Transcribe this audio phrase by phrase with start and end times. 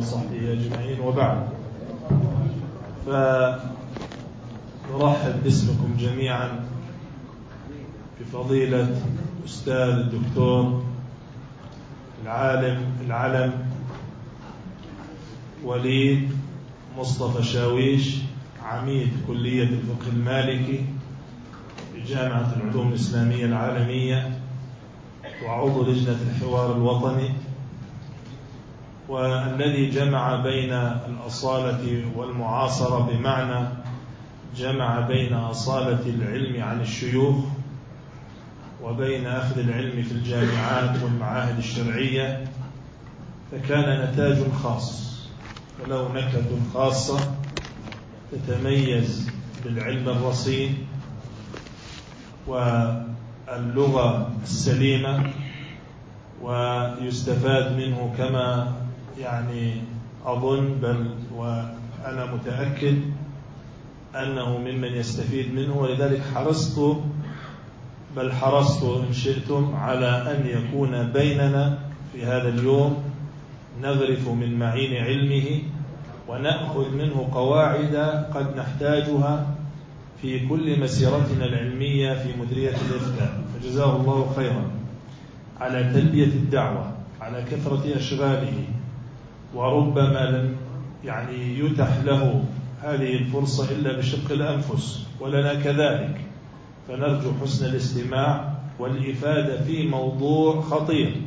[0.00, 1.48] وصحبه أجمعين وبعد.
[3.06, 3.60] فنرحب
[5.44, 6.64] باسمكم جميعا
[8.20, 8.96] بفضيلة
[9.44, 10.82] أستاذ الدكتور
[12.24, 13.52] العالم العلم
[15.64, 16.30] وليد
[16.98, 18.16] مصطفى شاويش
[18.64, 20.84] عميد كلية الفقه المالكي
[21.94, 24.38] بجامعة العلوم الإسلامية العالمية
[25.46, 27.30] وعضو لجنة الحوار الوطني.
[29.10, 30.72] والذي جمع بين
[31.08, 33.68] الأصالة والمعاصرة بمعنى
[34.56, 37.36] جمع بين أصالة العلم عن الشيوخ
[38.82, 42.44] وبين أخذ العلم في الجامعات والمعاهد الشرعية
[43.52, 45.10] فكان نتاج خاص.
[45.84, 47.34] وله نكهة خاصة
[48.32, 49.30] تتميز
[49.64, 50.86] بالعلم الرصين
[52.46, 55.30] واللغة السليمة
[56.42, 58.79] ويستفاد منه كما
[59.20, 59.72] يعني
[60.26, 61.06] أظن بل
[61.36, 62.98] وأنا متأكد
[64.16, 66.80] أنه ممن يستفيد منه ولذلك حرصت
[68.16, 71.78] بل حرصت إن شئتم على أن يكون بيننا
[72.12, 73.02] في هذا اليوم
[73.82, 75.62] نغرف من معين علمه
[76.28, 77.96] ونأخذ منه قواعد
[78.34, 79.46] قد نحتاجها
[80.22, 83.40] في كل مسيرتنا العلمية في مديرية الإفتاء.
[83.54, 84.70] فجزاه الله خيرا
[85.60, 88.64] على تلبية الدعوة على كثرة أشغاله.
[89.54, 90.56] وربما لم
[91.04, 92.44] يعني يتح له
[92.82, 96.20] هذه الفرصة إلا بشق الأنفس ولنا كذلك.
[96.88, 101.22] فنرجو حسن الاستماع والإفادة في موضوع خطير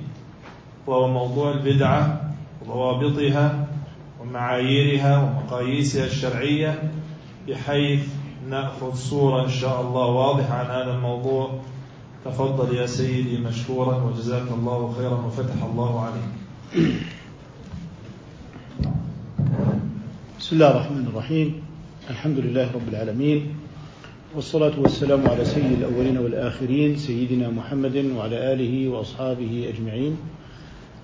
[0.88, 3.67] وهو موضوع البدعة وضوابطها
[4.21, 6.91] ومعاييرها ومقاييسها الشرعية
[7.47, 8.08] بحيث
[8.49, 11.59] نأخذ صورة إن شاء الله واضحة عن هذا الموضوع.
[12.25, 16.93] تفضل يا سيدي مشكورا وجزاك الله خيرا وفتح الله عليك.
[20.53, 21.53] بسم الله الرحمن الرحيم.
[22.09, 23.41] الحمد لله رب العالمين.
[24.35, 30.17] والصلاة والسلام على سيد الأولين والآخرين سيدنا محمد وعلى آله وأصحابه أجمعين.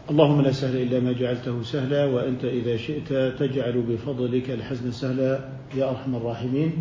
[0.09, 3.09] اللهم لا سهل إلا ما جعلته سهلا وأنت إذا شئت
[3.39, 5.39] تجعل بفضلك الحزن سهلا
[5.77, 6.71] يا أرحم الراحمين.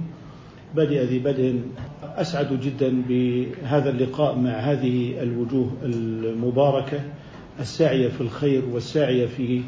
[0.76, 1.60] بدأ ذي بدء
[2.02, 7.00] أسعد جدا بهذا اللقاء مع هذه الوجوه المباركة
[7.60, 9.60] الساعية في الخير والساعية في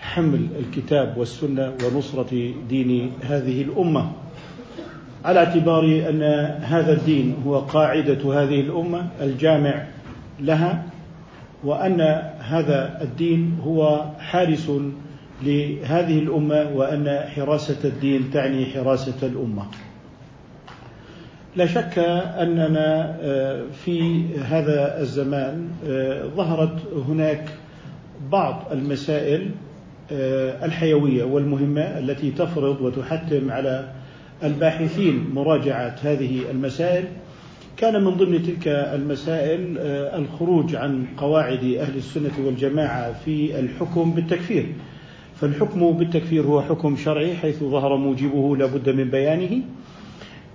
[0.00, 4.12] حمل الكتاب والسنة ونصرة دين هذه الأمة.
[5.24, 6.22] على اعتبار أن
[6.62, 9.84] هذا الدين هو قاعدة هذه الأمة الجامع
[10.40, 10.84] لها
[11.64, 12.00] وأن
[12.40, 14.70] هذا الدين هو حارس
[15.42, 19.66] لهذه الأمة وأن حراسة الدين تعني حراسة الأمة.
[21.56, 21.98] لا شك
[22.38, 23.16] أننا
[23.84, 25.68] في هذا الزمان
[26.36, 26.78] ظهرت
[27.08, 27.44] هناك
[28.32, 29.50] بعض المسائل
[30.12, 33.88] الحيوية والمهمة التي تفرض وتحتم على
[34.44, 37.04] الباحثين مراجعة هذه المسائل.
[37.76, 39.78] كان من ضمن تلك المسائل
[40.18, 44.66] الخروج عن قواعد أهل السنة والجماعة في الحكم بالتكفير.
[45.36, 49.62] فالحكم بالتكفير هو حكم شرعي حيث ظهر موجبه لابد من بيانه.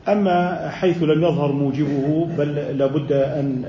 [0.07, 3.63] أما حيث لم يظهر موجبه بل لابد أن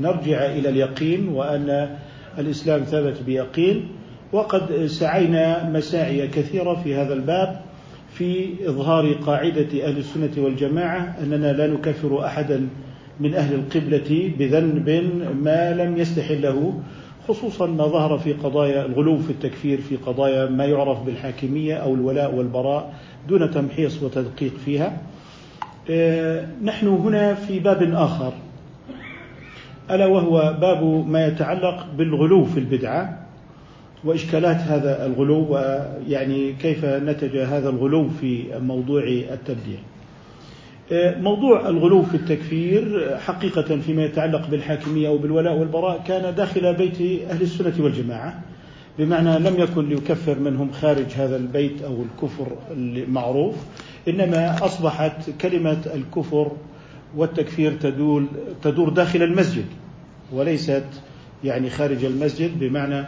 [0.00, 1.96] نرجع إلى اليقين وأن
[2.38, 3.88] الإسلام ثبت بيقين.
[4.32, 7.60] وقد سعينا مساعي كثيرة في هذا الباب
[8.12, 12.68] في إظهار قاعدة أهل السنة والجماعة أننا لا نكفر أحدا
[13.20, 15.10] من أهل القبلة بذنب
[15.42, 16.80] ما لم يستحله
[17.28, 22.34] خصوصا ما ظهر في قضايا الغلو في التكفير في قضايا ما يعرف بالحاكمية أو الولاء
[22.34, 22.94] والبراء
[23.28, 25.00] دون تمحيص وتدقيق فيها.
[26.62, 28.32] نحن هنا في باب آخر
[29.90, 33.25] ألا وهو باب ما يتعلق بالغلو في البدعة.
[34.06, 39.78] وإشكالات هذا الغلو ويعني كيف نتج هذا الغلو في موضوع التبديع.
[41.20, 47.00] موضوع الغلو في التكفير حقيقة فيما يتعلق بالحاكمية أو بالولاء والبراء كان داخل بيت
[47.30, 48.42] أهل السنة والجماعة.
[48.98, 53.54] بمعنى لم يكن ليكفر منهم خارج هذا البيت أو الكفر المعروف
[54.08, 56.52] إنما أصبحت كلمة الكفر
[57.16, 58.26] والتكفير تدول
[58.62, 59.64] تدور داخل المسجد
[60.32, 60.84] وليست
[61.44, 63.04] يعني خارج المسجد بمعنى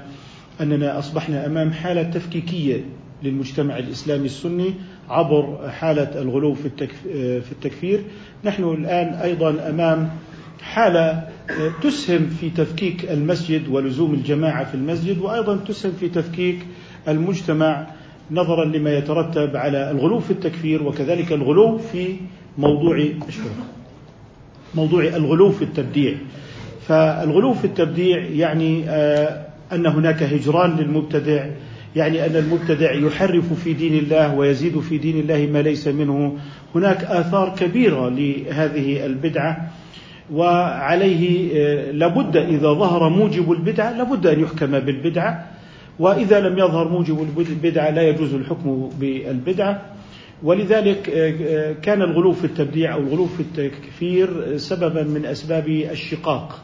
[0.61, 2.85] أننا أصبحنا أمام حالة تفكيكية
[3.23, 4.75] للمجتمع الإسلامي السني
[5.11, 6.69] عبر حالة الغلو في
[7.53, 8.01] التكفير.
[8.45, 10.11] نحن الآن أيضا أمام
[10.63, 11.29] حالة
[11.83, 16.59] تسهم في تفكيك المسجد ولزوم الجماعة في المسجد وأيضا تسهم في تفكيك
[17.09, 17.87] المجتمع
[18.31, 22.17] نظرا لما يترتب على الغلو في التكفير وكذلك الغلو في
[22.59, 23.09] موضوع
[24.75, 26.15] موضوع الغلو في التبديع.
[26.87, 28.85] فالغلو في التبديع يعني
[29.73, 31.47] أن هناك هجران للمبتدع
[31.97, 36.37] يعني أن المبتدع يحرف في دين الله ويزيد في دين الله ما ليس منه.
[36.75, 39.71] هناك آثار كبيرة لهذه البدعة
[40.33, 45.47] وعليه آه، لابد إذا ظهر موجب البدعة لابد أن يحكم بالبدعة
[45.99, 49.83] وإذا لم يظهر موجب البدعة لا يجوز الحكم بالبدعة.
[50.43, 56.63] ولذلك آه، آه، كان الغلو في التبديع أو الغلو في التكفير سببا من أسباب الشقاق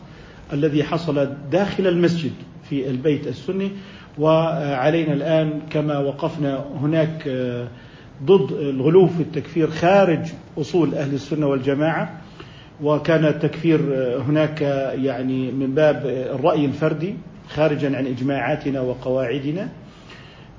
[0.53, 2.33] الذي حصل داخل المسجد.
[2.70, 3.70] في البيت السني
[4.19, 7.28] وعلينا الآن كما وقفنا هناك
[8.25, 12.20] ضد الغلو في التكفير خارج أصول أهل السنة والجماعة.
[12.82, 13.81] وكان التكفير
[14.20, 14.61] هناك
[14.94, 17.14] يعني من باب الرأي الفردي
[17.49, 19.69] خارجا عن إجماعاتنا وقواعدنا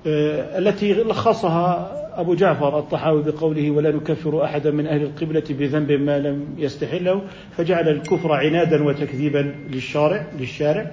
[0.07, 1.91] آه، التي لخصها
[2.21, 7.21] أبو جعفر الطحاوي بقوله ولا نكفر أحدا من أهل القبلة بذنب ما لم يستحله
[7.57, 10.91] فجعل الكفر عنادا وتكذيبا للشارع للشارع.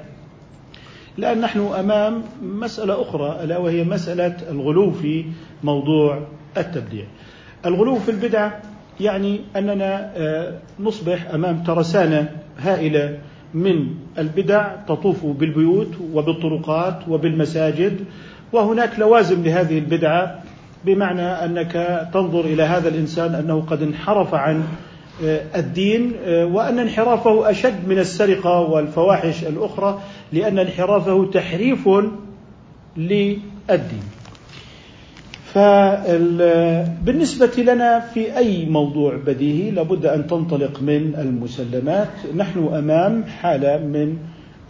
[1.19, 5.25] الآن نحن أمام مسألة أخرى ألا وهي مسألة الغلو في
[5.65, 6.27] موضوع
[6.57, 7.05] التبديع.
[7.67, 8.63] الغلو في البدعة
[9.01, 12.29] يعني أننا آه، نصبح أمام ترسانة
[12.59, 13.19] هائلة
[13.55, 18.05] من البدع تطوف بالبيوت وبالطرقات وبالمساجد
[18.53, 20.43] وهناك لوازم لهذه البدعة
[20.85, 24.63] بمعنى أنك تنظر إلى هذا الإنسان أنه قد انحرف عن
[25.25, 30.01] آه، الدين آه، وأن انحرافه أشد من السرقة والفواحش الأخرى.
[30.33, 31.89] لأن انحرافه تحريف
[32.97, 34.03] للدين.
[35.53, 42.09] فبالنسبة لنا في أي موضوع بديهي لابد أن تنطلق من المسلمات.
[42.37, 44.17] نحن أمام حالة من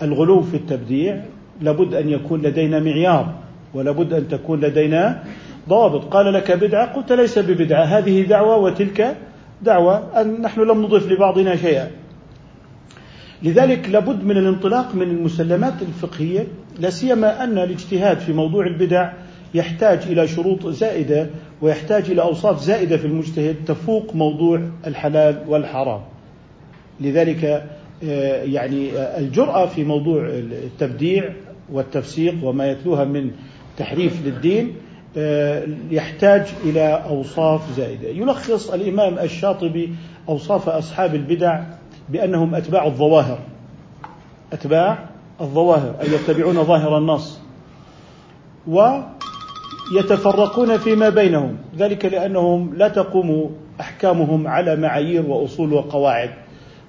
[0.03, 1.20] الغلو في التبديع.
[1.61, 3.35] لابد أن يكون لدينا معيار
[3.75, 5.23] ولابد أن تكون لدينا
[5.69, 7.85] ضابط قال لك بدعة قلت ليس ببدعة.
[7.85, 9.17] هذه دعوة وتلك
[9.62, 10.20] دعوة.
[10.20, 11.91] أن نحن لم نضيف لبعضنا شيئا.
[13.42, 16.46] لذلك لابد من الانطلاق من المسلمات الفقهية
[16.80, 19.12] لا سيما أن الاجتهاد في موضوع البدع
[19.54, 21.30] يحتاج إلى شروط زائدة
[21.62, 26.00] ويحتاج إلى أوصاف زائدة في المجتهد تفوق موضوع الحلال والحرام.
[27.00, 27.44] لذلك
[28.04, 31.32] آه، يعني آه، الجرأة في موضوع التبديع
[31.72, 33.30] والتفسيق وما يتلوها من
[33.76, 34.74] تحريف للدين
[35.16, 38.08] آه، يحتاج إلى أوصاف زائدة.
[38.08, 39.90] يلخص الإمام الشاطبي
[40.28, 41.62] أوصاف أصحاب البدع
[42.12, 43.38] بأنهم أتباع الظواهر.
[44.53, 44.99] أتباع
[45.41, 47.41] الظواهر أي يتبعون ظاهر النص.
[49.93, 51.56] ويتفرقون فيما بينهم.
[51.76, 53.50] ذلك لأنهم لا تقوم
[53.81, 56.31] أحكامهم على معايير وأصول وقواعد.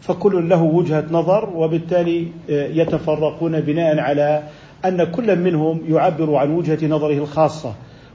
[0.01, 4.43] فكل له وجهة نظر وبالتالي آه، يتفرقون بناء على
[4.85, 7.73] أن كل منهم يعبر عن وجهة نظره الخاصة.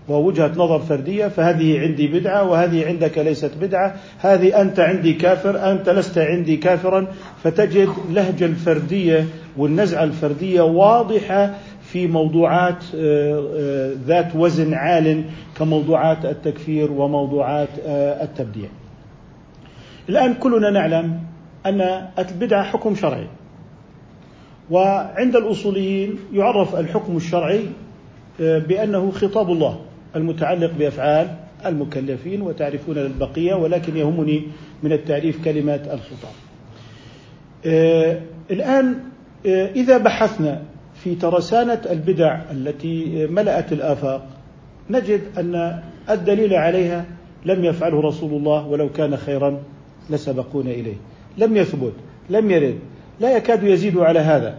[0.08, 5.88] ووجهة نظر فردية فهذه عندي بدعة وهذه عندك ليست بدعة هذه أنت عندي كافر أنت
[5.88, 7.06] لست عندي كافرا
[7.42, 9.26] فتجد لهجة الفردية
[9.56, 15.24] والنزعة الفردية واضحة في موضوعات آه، آه، ذات وزن عال
[15.58, 18.68] كموضوعات التكفير وموضوعات آه، التبديع.
[20.08, 21.20] الآن كلنا نعلم
[21.66, 23.26] أن البدعة حكم شرعي.
[24.70, 27.66] وعند الأصوليين يعرف الحكم الشرعي
[28.38, 29.78] بأنه خطاب الله
[30.16, 34.42] المتعلق بأفعال المكلفين وتعرفون البقية ولكن يهمني
[34.82, 36.32] من التعريف كلمه الخطاب.
[37.66, 38.20] آه
[38.50, 38.98] الآن
[39.46, 40.62] آه إذا بحثنا
[40.94, 44.26] في ترسانة البدع التي ملأت الآفاق
[44.90, 47.04] نجد أن الدليل عليها
[47.44, 49.62] لم يفعله رسول الله ولو كان خيرا
[50.10, 50.96] لسبقونا إليه.
[51.38, 51.92] لم يثبت،
[52.30, 52.78] لم يرد،
[53.20, 54.58] لا يكاد يزيد على هذا.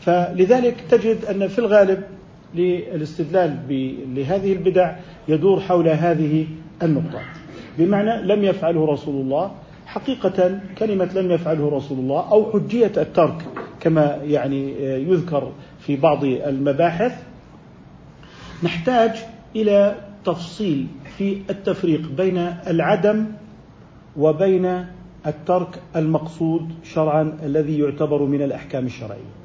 [0.00, 2.02] فلذلك تجد أن في الغالب
[2.54, 3.58] للاستدلال
[4.14, 4.96] لهذه البدع
[5.28, 6.46] يدور حول هذه
[6.82, 7.20] النقطة.
[7.78, 9.50] بمعنى لم يفعله رسول الله
[9.86, 13.44] حقيقة كلمة لم يفعله رسول الله أو حجية الترك
[13.80, 17.22] كما يعني يذكر في بعض المباحث
[18.62, 19.10] نحتاج
[19.56, 20.86] إلى تفصيل
[21.16, 23.26] في التفريق بين العدم
[24.16, 24.86] وبين
[25.26, 29.37] الترك المقصود شرعا الذي يعتبر من الأحكام الشرعية.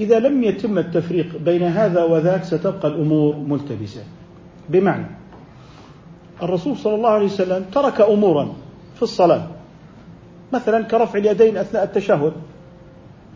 [0.00, 4.02] إذا لم يتم التفريق بين هذا وذاك ستبقى الأمور ملتبسة.
[4.68, 5.06] بمعنى
[6.42, 8.52] الرسول صلى الله عليه وسلم ترك أمورا
[8.96, 9.46] في الصلاة
[10.52, 12.32] مثلا كرفع اليدين أثناء التشهد.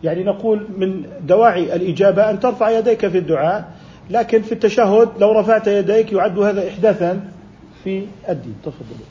[0.03, 3.71] يعني نقول من دواعي الإجابة أن ترفع يديك في الدعاء
[4.09, 7.29] لكن في التشهد لو رفعت يديك يعد هذا إحداثا
[7.83, 8.55] في الدين.
[8.63, 9.03] تفضل.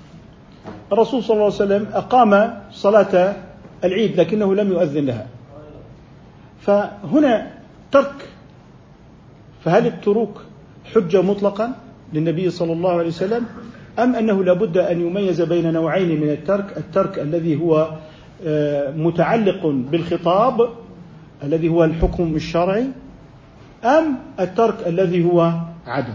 [0.93, 3.35] الرسول صلى الله عليه وسلم أقام صلاة
[3.85, 5.27] العيد لكنه لم يؤذن لها.
[6.69, 7.51] فهنا
[7.93, 8.29] ترك
[9.65, 10.43] فهل التروك
[10.95, 11.73] حجة مطلقا
[12.13, 13.45] للنبي صلى الله عليه وسلم
[13.99, 17.91] أم أنه لابد أن يميز بين نوعين من الترك؟ الترك الذي هو
[18.47, 20.69] آه، متعلق بالخطاب
[21.43, 22.87] الذي هو الحكم الشرعي
[23.85, 25.53] أم الترك الذي هو
[25.87, 26.15] عدم.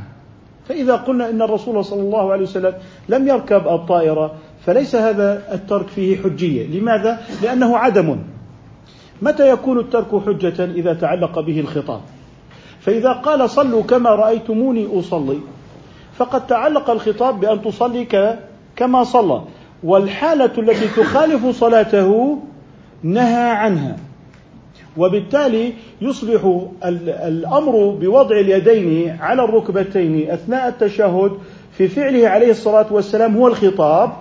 [0.67, 2.73] فإذا قلنا إن الرسول صلى الله عليه وسلم
[3.09, 6.79] لم يركب الطائرة فليس هذا الترك فيه حجية.
[6.79, 8.32] لماذا؟ لأنه عدم.
[9.23, 12.01] متى يكون الترك حجة إذا تعلق به الخطاب؟
[12.79, 15.39] فإذا قال صلوا كما رأيتموني أصلي
[16.15, 18.07] فقد تعلق الخطاب بأن تصلي
[18.75, 19.41] كما صلى.
[19.83, 22.39] والحالة التي تخالف صلاته
[23.03, 23.95] نهى عنها.
[24.97, 26.65] وبالتالي يصبح
[27.03, 31.31] الأمر بوضع اليدين على الركبتين أثناء التشهد
[31.71, 34.11] في فعله عليه الصلاة والسلام هو الخطاب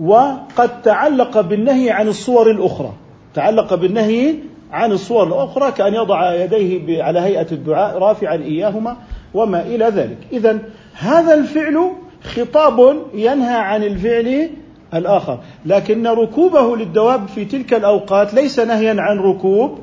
[0.00, 2.92] وقد تعلق بالنهي عن الصور الأخرى.
[3.36, 4.34] تعلق بالنهي
[4.72, 8.96] عن الصور الأخرى كأن يضع يديه على هيئة الدعاء رافعا إياهما
[9.34, 10.18] وما إلى ذلك.
[10.32, 10.58] اذا
[10.94, 14.50] هذا الفعل خطاب ينهى عن الفعل
[14.94, 19.78] الآخر لكن ركوبه للدواب في تلك الأوقات ليس نهيا عن ركوب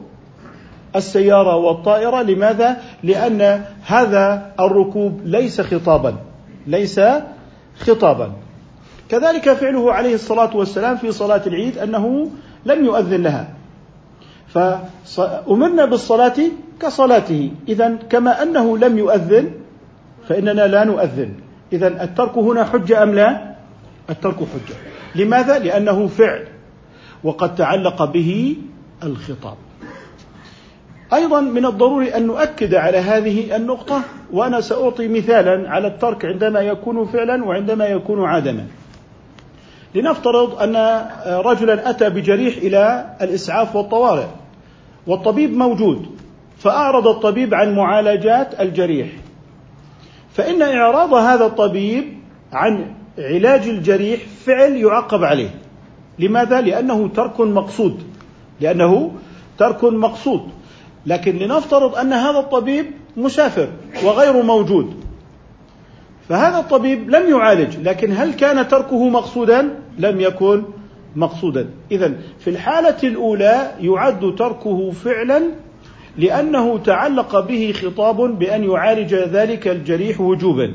[0.96, 2.22] السيارة والطائرة.
[2.22, 6.16] لماذا؟ لأن هذا الركوب ليس خطابا
[6.68, 7.02] ليس
[7.80, 8.32] خطابا.
[9.10, 12.30] كذلك فعله عليه الصلاة والسلام في صلاة العيد أنه
[12.66, 13.54] لم يؤذن لها.
[15.06, 16.40] فأمرنا بالصلاة
[16.82, 17.52] كصلاته.
[17.68, 19.52] إذا كما أنه لم يؤذن
[20.28, 21.34] فإننا لا نؤذن.
[21.74, 23.56] إذا الترك هنا حجة أم لا؟
[24.10, 24.76] الترك حجة.
[25.16, 26.48] لماذا؟ لأنه فعل.
[27.24, 28.58] وقد تعلق به
[29.04, 29.58] الخطاب.
[31.14, 34.02] أيضا من الضروري أن نؤكد على هذه النقطة
[34.32, 38.66] وأنا سأعطي مثالا على الترك عندما يكون فعلا وعندما يكون عدما
[39.96, 44.28] لنفترض أن رجلا أتى بجريح إلى الإسعاف والطوارئ
[45.08, 46.06] والطبيب موجود
[46.58, 49.08] فأعرض الطبيب عن معالجات الجريح.
[50.34, 52.04] فإن إعراض هذا الطبيب
[52.54, 55.50] عن علاج الجريح فعل يعقب عليه.
[56.20, 58.04] لماذا؟ لأنه ترك مقصود.
[58.62, 59.12] لأنه
[59.58, 60.50] ترك مقصود.
[61.06, 62.86] لكن لنفترض أن هذا الطبيب
[63.18, 63.68] مسافر
[64.04, 65.04] وغير موجود.
[66.30, 70.64] فهذا الطبيب لم يعالج لكن هل كان تركه مقصودا؟ لم يكن
[71.16, 71.70] مقصودا.
[71.92, 75.42] اذا في الحالة الأولى يعد تركه فعلا
[76.18, 80.74] لأنه تعلق به خطاب بأن يعالج ذلك الجريح وجوبا.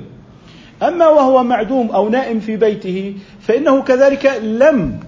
[0.83, 5.01] أما وهو معدوم أو نائم في بيته فإنه كذلك لم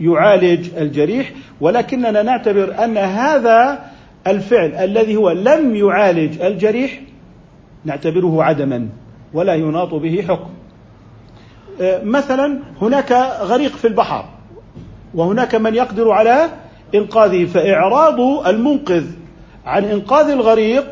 [0.00, 3.90] يعالج الجريح ولكننا نعتبر أن هذا
[4.26, 7.00] الفعل الذي هو لم يعالج الجريح
[7.84, 8.88] نعتبره عدما
[9.34, 10.50] ولا يناط به حكم.
[12.04, 14.24] مثلا هناك غريق في البحر
[15.14, 16.48] وهناك من يقدر على
[16.94, 19.04] إنقاذه فإعراض المنقذ
[19.66, 20.84] عن إنقاذ الغريق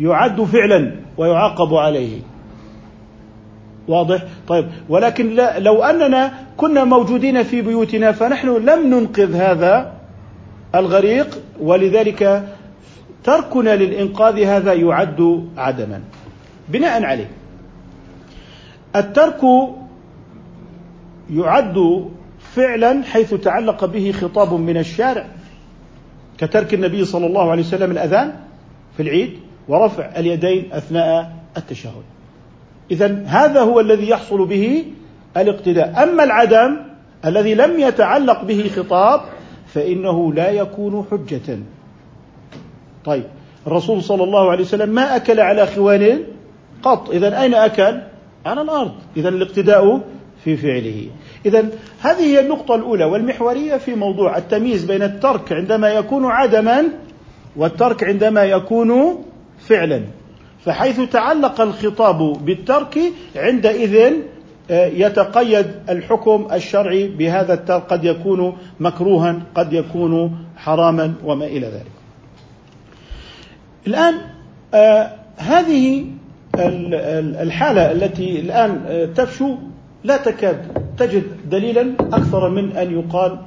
[0.00, 2.20] يعد فعلا ويعاقب عليه.
[3.88, 9.92] واضح؟ طيب ولكن لا لو أننا كنا موجودين في بيوتنا فنحن لم ننقذ هذا
[10.74, 12.48] الغريق ولذلك
[13.24, 16.00] تركنا للإنقاذ هذا يعد عدما.
[16.68, 17.30] بناء عليه.
[18.98, 19.40] الترك
[21.30, 22.08] يعد
[22.54, 25.26] فعلا حيث تعلق به خطاب من الشارع
[26.38, 28.32] كترك النبي صلى الله عليه وسلم الأذان
[28.96, 29.38] في العيد
[29.68, 32.02] ورفع اليدين أثناء التشهد.
[32.90, 34.84] إذا هذا هو الذي يحصل به
[35.36, 36.02] الاقتداء.
[36.02, 36.76] أما العدم
[37.24, 39.20] الذي لم يتعلق به خطاب
[39.66, 41.58] فإنه لا يكون حجة.
[43.04, 43.24] طيب
[43.66, 46.18] الرسول صلى الله عليه وسلم ما أكل على خوان
[46.82, 47.10] قط.
[47.10, 48.00] إذا أين أكل؟
[48.46, 48.92] على الأرض.
[49.16, 50.00] إذا الاقتداء
[50.44, 51.06] في فعله.
[51.46, 51.68] إذا
[52.00, 56.84] هذه هي النقطة الأولى والمحورية في موضوع التمييز بين الترك عندما يكون عدما
[57.56, 59.18] والترك عندما يكون
[59.58, 60.02] فعلا.
[60.64, 62.98] فحيث تعلق الخطاب بالترك
[63.36, 64.12] عندئذ
[64.70, 67.82] آه، يتقيد الحكم الشرعي بهذا الترك.
[67.82, 71.92] قد يكون مكروها قد يكون حراما وما إلى ذلك.
[73.86, 74.14] الآن
[74.74, 76.04] آه، هذه
[77.42, 79.56] الحالة التي الآن آه، تفشو
[80.04, 83.38] لا تكاد تجد دليلا أكثر من أن يقال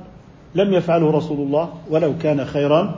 [0.55, 2.95] لم يفعله رسول الله ولو كان خيرا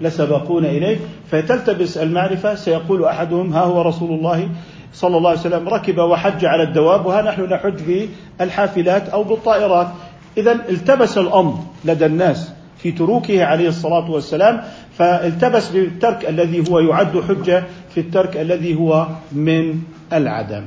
[0.00, 0.96] لسبقون إليه.
[1.30, 4.48] فتلتبس المعرفة سيقول أحدهم ها هو رسول الله
[4.92, 8.06] صلى الله عليه وسلم ركب وحج على الدواب وها نحن نحج
[8.38, 9.88] بالحافلات أو بالطائرات.
[10.36, 14.62] إذا التبس الأمر لدى الناس في تروكه عليه الصلاة والسلام.
[14.98, 17.64] فالتبس بالترك الذي هو يعد حجة
[17.94, 19.80] في الترك الذي هو من
[20.12, 20.64] العدم.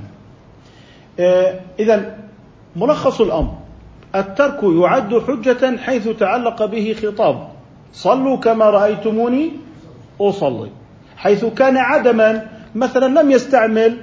[1.19, 2.17] آه، إذا
[2.75, 3.57] ملخص الأمر.
[4.15, 7.47] الترك يعد حجة حيث تعلق به خطاب.
[7.93, 9.51] صلوا كما رأيتموني
[10.21, 10.69] أصلي.
[11.17, 13.97] حيث كان عدما مثلا لم يستعمل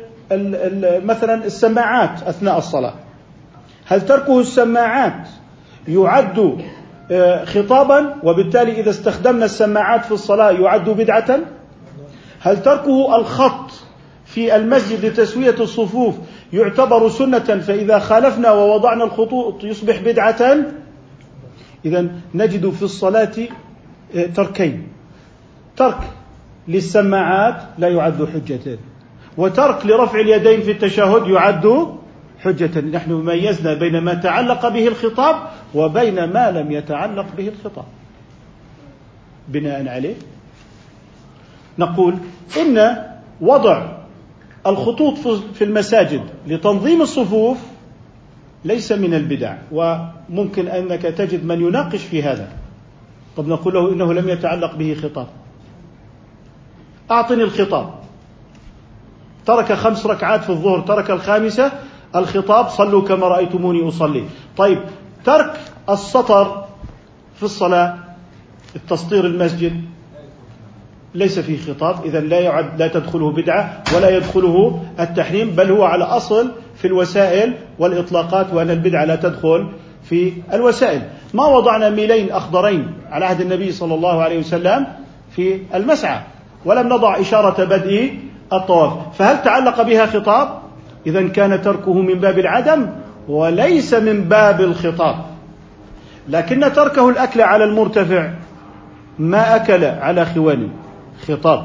[1.04, 2.94] مثلا السماعات أثناء الصلاة.
[3.87, 5.28] هل تركه السماعات
[5.88, 6.58] يعد
[7.44, 11.40] خطابا وبالتالي إذا استخدمنا السماعات في الصلاة يعد بدعة؟
[12.40, 13.70] هل تركه الخط
[14.24, 16.14] في المسجد لتسوية الصفوف
[16.52, 20.56] يعتبر سنة فإذا خالفنا ووضعنا الخطوط يصبح بدعة؟
[21.84, 23.32] إذا نجد في الصلاة
[24.16, 24.88] آه، تركين.
[25.76, 25.98] ترك
[26.68, 28.78] للسماعات لا يعد حجة
[29.36, 31.86] وترك لرفع اليدين في التشهد يعد
[32.40, 35.36] حجة نحن ميزنا بين ما تعلق به الخطاب
[35.75, 37.84] وبين ما لم يتعلق به الخطاب.
[39.48, 40.14] بناء عليه
[41.78, 42.14] نقول
[42.56, 42.96] إن
[43.40, 43.87] وضع
[44.66, 45.18] الخطوط
[45.54, 47.58] في المساجد لتنظيم الصفوف
[48.64, 52.48] ليس من البدع وممكن أنك تجد من يناقش في هذا.
[53.37, 55.26] طب نقول له إنه لم يتعلق به خطاب.
[57.10, 57.94] أعطني الخطاب.
[59.46, 61.72] ترك خمس ركعات في الظهر ترك الخامسة
[62.16, 64.25] الخطاب صلوا كما رأيتموني أصلي.
[64.56, 64.78] طيب
[65.28, 66.64] ترك السطر
[67.37, 67.94] في الصلاة
[68.76, 69.85] التسطير المسجد
[71.14, 76.04] ليس فيه خطاب اذا لا يعد لا تدخله بدعة ولا يدخله التحريم بل هو على
[76.04, 79.68] أصل في الوسائل والإطلاقات وأن البدعة لا تدخل
[80.02, 81.02] في الوسائل.
[81.35, 84.87] ما وضعنا ميلين أخضرين على عهد النبي صلى الله عليه وسلم
[85.30, 86.20] في المسعى
[86.64, 88.18] ولم نضع إشارة بدء
[88.52, 88.92] الطواف.
[89.18, 90.58] فهل تعلق بها خطاب؟
[91.06, 92.88] اذا كان تركه من باب العدم
[93.28, 95.16] وليس من باب الخطاب.
[96.28, 98.30] لكن تركه الأكل على المرتفع.
[99.18, 100.68] ما أكل على خوان
[101.28, 101.64] خطاب.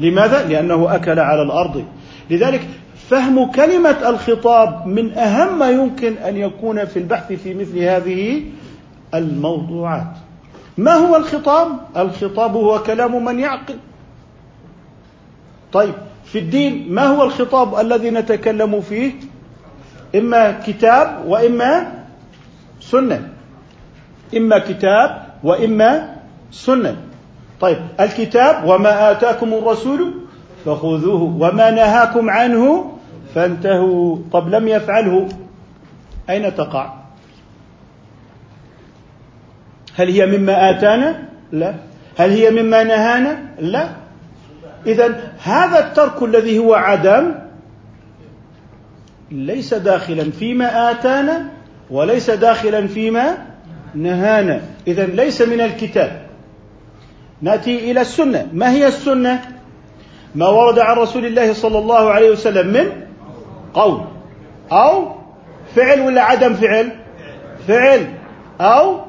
[0.00, 1.84] لماذا؟ لأنه أكل على الأرض.
[2.30, 2.60] لذلك
[3.08, 8.42] فهم كلمة الخطاب من أهم ما يمكن أن يكون في البحث في مثل هذه
[9.14, 10.12] الموضوعات.
[10.78, 13.76] ما هو الخطاب؟ الخطاب هو كلام من يعقل.
[15.72, 15.94] طيب
[16.24, 19.12] في الدين ما هو الخطاب الذي نتكلم فيه؟
[20.16, 21.92] إما كتاب وإما
[22.80, 23.28] سنة.
[24.36, 26.16] إما كتاب وإما
[26.50, 26.96] سنة.
[27.60, 30.14] طيب الكتاب وما آتاكم الرسول
[30.64, 32.92] فخذوه وما نهاكم عنه
[33.34, 34.16] فانتهوا.
[34.32, 35.28] طب لم يفعله
[36.30, 36.92] أين تقع؟
[39.96, 41.74] هل هي مما آتانا؟ لا.
[42.18, 43.88] هل هي مما نهانا؟ لا.
[44.86, 47.34] إذا هذا الترك الذي هو عدم
[49.30, 51.48] ليس داخلا فيما آتانا
[51.90, 53.38] وليس داخلا فيما
[53.94, 54.60] نهانا.
[54.86, 56.26] إذا ليس من الكتاب.
[57.42, 58.48] نأتي إلى السنة.
[58.52, 59.40] ما هي السنة؟
[60.34, 62.90] ما ورد عن رسول الله صلى الله عليه وسلم من
[63.74, 64.04] قول
[64.72, 65.12] أو
[65.74, 66.92] فعل ولا عدم فعل؟
[67.68, 68.06] فعل
[68.60, 69.00] أو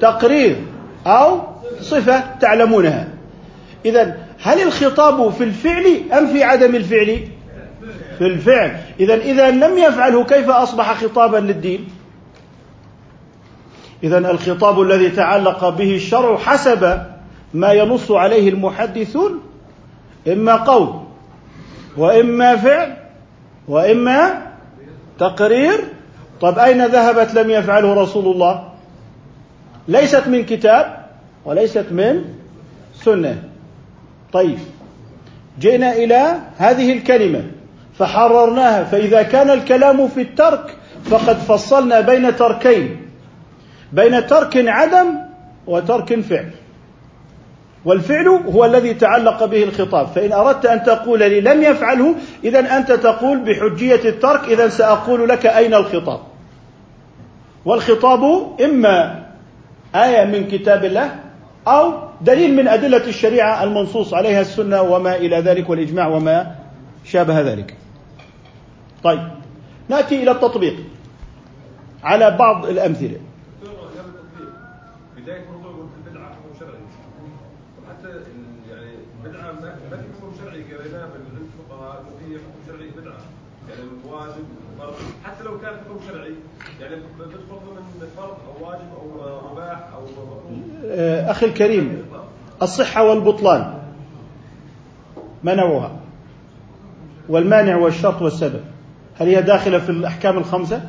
[0.00, 0.56] تقرير
[1.06, 1.40] أو
[1.80, 3.08] صفة تعلمونها.
[3.84, 7.18] اذا هل الخطاب في الفعل أم في عدم الفعل؟
[8.18, 11.88] في الفعل إذا اذا لم يفعله كيف أصبح خطابا للدين؟
[14.02, 17.00] اذا الخطاب الذي تعلق به الشرع حسب
[17.54, 19.40] ما ينص عليه المحدثون
[20.28, 21.00] إما قول
[21.96, 22.96] وإما فعل
[23.68, 24.42] وإما
[25.18, 25.84] تقرير.
[26.40, 28.68] طب أين ذهبت لم يفعله رسول الله؟
[29.88, 31.06] ليست من كتاب
[31.44, 32.24] وليست من
[32.94, 33.42] سنة.
[34.32, 34.58] طيب
[35.60, 37.44] جئنا إلى هذه الكلمة.
[37.98, 38.84] فحررناها.
[38.84, 43.00] فإذا كان الكلام في الترك فقد فصلنا بين تركين.
[43.92, 45.06] بين ترك عدم
[45.66, 46.50] وترك فعل.
[47.84, 50.06] والفعل هو الذي تعلق به الخطاب.
[50.06, 55.46] فإن أردت أن تقول لي لم يفعله إذا أنت تقول بحجية الترك إذا سأقول لك
[55.46, 56.20] أين الخطاب.
[57.64, 59.24] والخطاب إما
[59.94, 61.14] آية من كتاب الله
[61.68, 66.54] أو دليل من أدلة الشريعة المنصوص عليها السنة وما إلى ذلك والإجماع وما
[67.04, 67.74] شابه ذلك.
[69.04, 69.28] طيب.
[69.88, 70.76] نأتي إلى التطبيق.
[72.02, 73.20] على بعض الأمثلة.
[85.24, 86.34] حتى لو كان حكم شرعي
[86.80, 90.06] يعني تدخل ضمن فرض أو واجب أو مباح أو
[91.30, 92.06] أخي الكريم
[92.62, 93.78] الصحة والبطلان
[95.44, 96.00] ما نوعها
[97.28, 98.64] والمانع والشرط والسبب.
[99.20, 100.82] هل هي داخلة في الأحكام الخمسة؟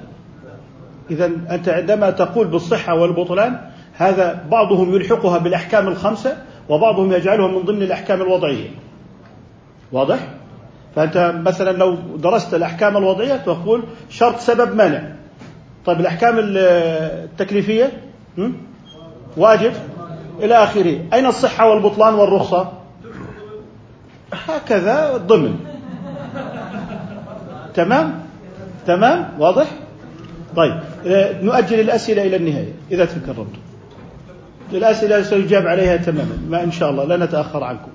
[1.12, 3.60] اذا أنت عندما تقول بالصحة والبطلان
[3.94, 6.38] هذا بعضهم يلحقها بالأحكام الخمسة
[6.70, 8.70] وبعضهم يجعلها من ضمن الأحكام الوضعية.
[9.92, 10.20] واضح؟
[10.96, 15.04] فأنت مثلا لو درست الأحكام الوضعية تقول شرط سبب مانع
[15.86, 18.02] طيب الأحكام التكليفية؟
[19.38, 19.74] واجب.
[20.40, 21.00] إلى آخره.
[21.14, 22.72] أين الصحة والبطلان والرخصة؟
[24.48, 25.75] هكذا ضمن.
[27.76, 28.24] تمام؟
[28.88, 29.68] تمام؟ واضح؟
[30.56, 30.80] طيب
[31.44, 33.56] نؤجل الأسئلة إلى النهاية إذا تكرمت
[34.74, 37.92] الأسئلة سيجاب عليها تماما ما إن شاء الله لا نتأخر عنكم.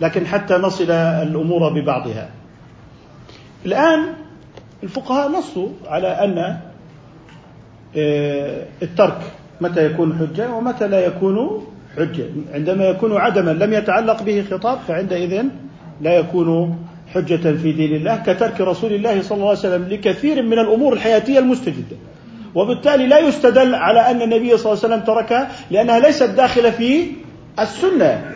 [0.00, 2.28] لكن حتى نصل الأمور ببعضها.
[3.66, 4.00] الآن
[4.82, 6.58] الفقهاء نصوا على أن
[7.96, 9.18] آه، الترك
[9.60, 12.26] متى يكون حجة ومتى لا يكون حجة.
[12.54, 15.42] عندما يكون عدما لم يتعلق به خطاب فعندئذ
[16.00, 16.78] لا يكون
[17.16, 21.38] حجة في دين الله كترك رسول الله صلى الله عليه وسلم لكثير من الأمور الحياتية
[21.38, 21.96] المستجدة.
[22.54, 27.06] وبالتالي لا يستدل على أن النبي صلى الله عليه وسلم تركها لأنها ليست داخلة في
[27.58, 28.32] السنة.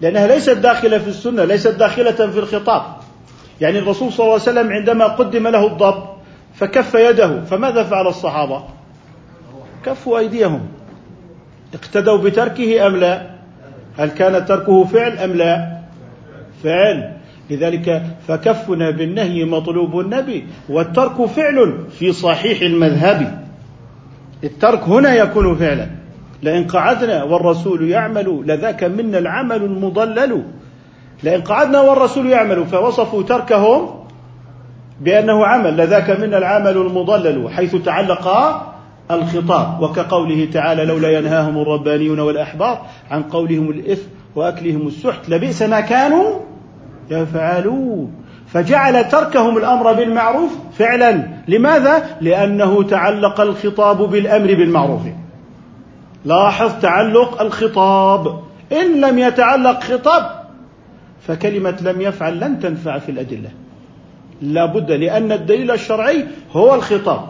[0.00, 2.82] لأنها ليست داخلة في السنة ليست داخلة في الخطاب.
[3.60, 6.04] يعني الرسول صلى الله عليه وسلم عندما قدم له الضب
[6.54, 7.44] فكف يده.
[7.44, 8.64] فماذا فعل الصحابة؟
[9.84, 10.68] كفوا أيديهم.
[11.74, 13.30] اقتدوا بتركه أم لا؟
[13.98, 15.78] هل كان تركه فعل أم لا؟
[16.64, 17.15] فعل.
[17.50, 23.46] لذلك فكفنا بالنهي مطلوب النبي والترك فعل في صحيح المذهب.
[24.44, 25.86] الترك هنا يكون فعلا.
[26.42, 30.42] لئن قعدنا والرسول يعمل لذاك منا العمل المضلل.
[31.22, 33.88] لئن قعدنا والرسول يعمل فوصفوا تركهم
[35.00, 38.28] بأنه عمل لذاك منا العمل المضلل حيث تعلق
[39.10, 39.82] الخطاب.
[39.82, 46.40] وكقوله تعالى لولا ينهاهم الربانيون والأحبار عن قولهم الإثم وأكلهم السحت لبئس ما كانوا
[47.10, 48.12] يفعلون.
[48.46, 51.22] فجعل تركهم الأمر بالمعروف فعلا.
[51.48, 55.00] لماذا؟ لأنه تعلق الخطاب بالأمر بالمعروف.
[56.24, 58.40] لاحظ تعلق الخطاب.
[58.72, 60.30] إن لم يتعلق خطاب
[61.26, 63.48] فكلمة لم يفعل لن تنفع في الأدلة.
[64.42, 67.20] لا بد لأن الدليل الشرعي هو الخطاب.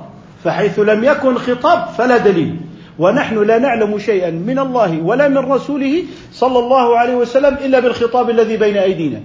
[0.44, 2.56] فحيث لم يكن خطاب فلا دليل.
[2.98, 8.30] ونحن لا نعلم شيئا من الله ولا من رسوله صلى الله عليه وسلم إلا بالخطاب
[8.30, 9.20] الذي بين أيدينا.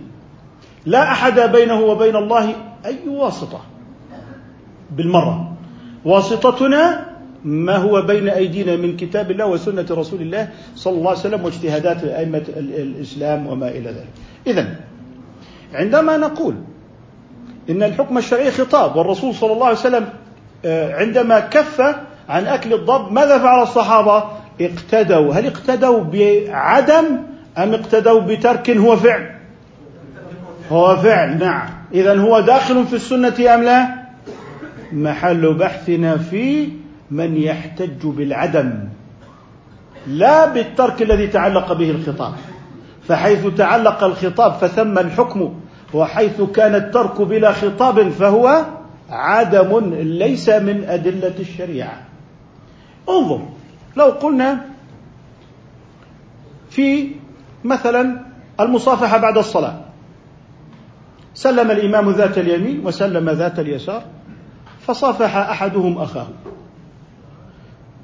[0.85, 3.61] لا أحد بينه وبين الله أي واسطة
[4.91, 5.53] بالمرة.
[6.05, 7.05] واسطتنا
[7.43, 12.03] ما هو بين أيدينا من كتاب الله وسنة رسول الله صلى الله عليه وسلم واجتهادات
[12.03, 14.13] أئمة الإسلام وما إلى ذلك.
[14.47, 14.75] إذا
[15.73, 16.55] عندما نقول
[17.69, 20.09] إن الحكم الشرعي خطاب والرسول صلى الله عليه وسلم
[20.65, 21.81] آه، عندما كف
[22.29, 24.23] عن أكل الضب ماذا فعل الصحابة؟
[24.61, 25.33] اقتدوا.
[25.33, 27.05] هل اقتدوا بعدم
[27.57, 29.40] أم اقتدوا بترك هو فعل؟
[30.71, 31.69] هو فعل نعم.
[31.93, 34.01] إذا هو داخل في السنة أم لا؟
[34.91, 36.69] محل بحثنا في
[37.11, 38.73] من يحتج بالعدم
[40.07, 42.33] لا بالترك الذي تعلق به الخطاب.
[43.07, 45.53] فحيث تعلق الخطاب فثم الحكم
[45.93, 48.65] وحيث كان الترك بلا خطاب فهو
[49.09, 52.01] عدم ليس من أدلة الشريعة.
[53.09, 53.41] انظر
[53.97, 54.65] لو قلنا
[56.69, 57.11] في
[57.63, 58.19] مثلا
[58.59, 59.80] المصافحة بعد الصلاة.
[61.33, 64.03] سلم الإمام ذات اليمين وسلم ذات اليسار
[64.79, 66.27] فصافح أحدهم أخاه.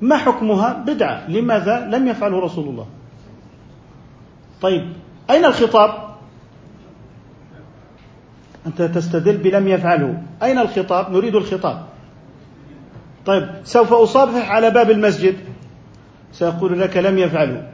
[0.01, 1.29] ما حكمها؟ بدعة.
[1.29, 2.85] لماذا؟ لم يفعله رسول الله.
[4.61, 4.93] طيب
[5.29, 6.07] أين الخطاب؟
[8.67, 10.23] أنت تستدل بلم يفعله.
[10.43, 11.85] أين الخطاب؟ نريد الخطاب.
[13.25, 15.35] طيب سوف أصافح على باب المسجد.
[16.31, 17.67] سأقول لك لم يفعله.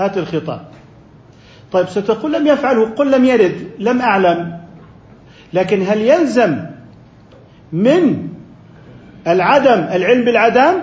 [0.00, 0.68] هات الخطاب.
[1.72, 3.70] طيب ستقول لم يفعله؟ قل لم يرد.
[3.78, 4.55] لم أعلم.
[5.52, 6.56] لكن هل يلزم
[7.72, 8.28] من
[9.26, 10.74] العدم العلم بالعدم؟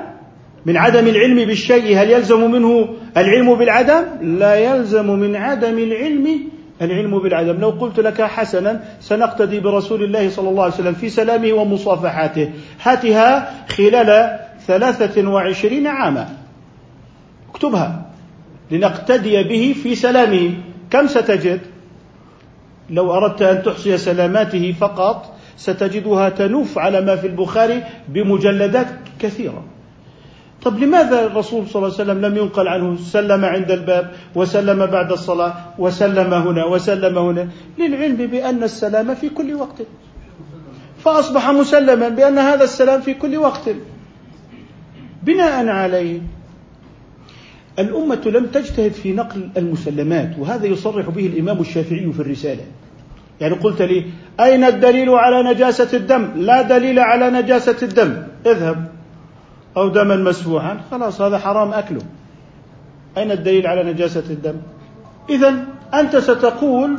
[0.66, 6.40] من عدم العلم بالشيء هل يلزم منه العلم بالعدم؟ لا يلزم من عدم العلم
[6.82, 7.60] العلم بالعدم.
[7.60, 12.50] لو قلت لك حسنا سنقتدي برسول الله صلى الله عليه وسلم في سلامه ومصافحاته.
[12.84, 16.30] هاتها خلال ثلاثة وعشرين عاما.
[17.50, 18.06] اكتبها.
[18.72, 20.52] لنقتدي به في سلامه.
[20.92, 21.73] كم ستجد؟
[22.90, 28.88] لو أردت أن تحصي سلاماته فقط ستجدها تنوف على ما في البخاري بمجلدات
[29.20, 29.64] كثيرة.
[30.64, 35.12] طب لماذا الرسول صلى الله عليه وسلم لم ينقل عنه؟ سلم عند الباب وسلم بعد
[35.12, 37.50] الصلاة وسلم هنا وسلم هنا.
[37.80, 39.82] للعلم بأن السلام في كل وقت.
[41.00, 43.70] فأصبح مسلما بأن هذا السلام في كل وقت.
[45.24, 46.22] بناء عليه
[47.80, 52.64] الأمة لم تجتهد في نقل المسلمات وهذا يصرح به الإمام الشافعي في الرسالة.
[53.42, 54.06] يعني قلت لي
[54.40, 58.24] أين الدليل على نجاسة الدم؟ لا دليل على نجاسة الدم.
[58.46, 58.88] اذهب.
[59.78, 62.02] أو دما مسفوحا؟ خلاص هذا حرام أكله.
[63.18, 64.56] أين الدليل على نجاسة الدم؟
[65.30, 66.98] إذا أنت ستقول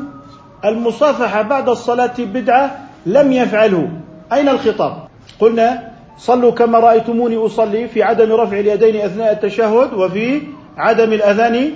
[0.64, 3.90] المصافحة بعد الصلاة بدعة لم يفعله
[4.32, 4.96] أين الخطاب؟
[5.40, 10.42] قلنا صلوا كما رأيتموني أصلي في عدم رفع اليدين أثناء التشهد وفي
[10.76, 11.70] عدم الأذان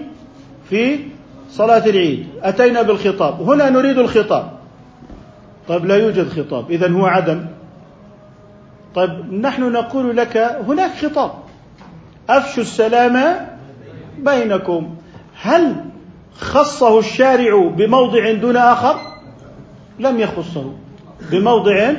[0.71, 0.99] في
[1.51, 2.27] صلاة العيد.
[2.43, 3.43] أتينا بالخطاب.
[3.43, 4.51] هنا نريد الخطاب.
[5.69, 6.71] طيب لا يوجد خطاب.
[6.71, 7.47] إذا هو عدم.
[8.95, 11.33] طيب نحن نقول لك هناك خطاب.
[12.31, 13.47] أفشوا السلام
[14.19, 14.95] بينكم.
[15.43, 15.77] هل
[16.39, 18.97] خصه الشارع بموضع دون آخر؟
[19.99, 20.73] لم يخصه.
[21.31, 21.93] بموضع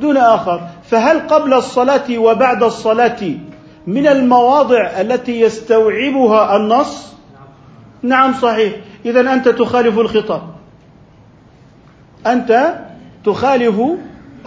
[0.00, 0.60] دون آخر.
[0.84, 3.20] فهل قبل الصلاة وبعد الصلاة
[3.86, 7.14] من المواضع التي يستوعبها النص؟
[8.02, 8.72] نعم صحيح.
[9.04, 10.42] إذا أنت تخالف الخطاب.
[12.26, 12.74] أنت
[13.24, 13.80] تخالف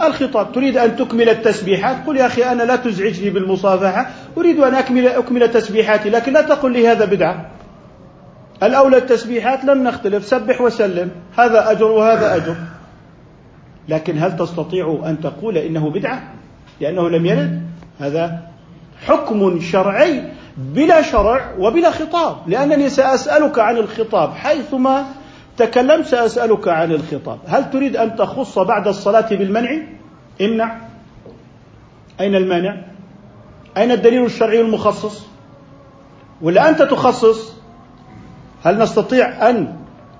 [0.02, 0.52] الخطاب.
[0.52, 4.10] تريد أن تكمل التسبيحات؟ قل يا أخي أنا لا تزعجني بالمصافحة.
[4.38, 7.50] أريد أن أكمل, أكمل تسبيحاتي لكن لا تقل لي هذا بدعة.
[8.62, 10.24] الأولى التسبيحات لم نختلف.
[10.24, 11.10] سبح وسلم.
[11.38, 12.56] هذا أجر وهذا أجر.
[13.88, 16.34] لكن هل تستطيع أن تقول إنه بدعة؟
[16.80, 17.62] لأنه لم يرد؟
[18.00, 18.47] هذا
[19.06, 20.22] حكم شرعي
[20.56, 22.36] بلا شرع وبلا خطاب.
[22.46, 25.06] لأنني سأسألك عن الخطاب حيثما
[25.56, 27.38] تكلمت سأسألك عن الخطاب.
[27.46, 29.70] هل تريد أن تخص بعد الصلاة بالمنع؟
[30.40, 30.76] امنع
[32.20, 32.76] أين المانع؟
[33.76, 35.26] أين الدليل الشرعي المخصص؟
[36.42, 37.52] ولا أنت تخصص؟
[38.64, 39.76] هل نستطيع أن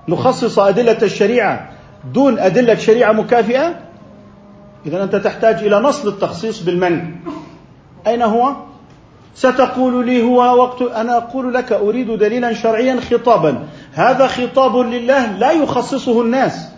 [0.07, 1.69] نخصص أدلة الشريعة
[2.13, 3.79] دون أدلة شريعة مكافئة؟
[4.85, 7.05] إذا أنت تحتاج إلى نص للتخصيص بالمنع.
[8.07, 8.55] أين هو؟
[9.35, 13.63] ستقول لي هو وقت أنا أقول لك أريد دليلا شرعيا خطابا.
[13.93, 16.69] هذا خطاب لله لا يخصصه الناس.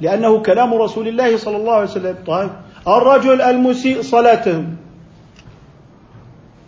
[0.00, 2.16] لأنه كلام رسول الله صلى الله عليه وسلم.
[2.26, 2.50] طيب.
[2.88, 4.64] الرجل المسيء صلاته.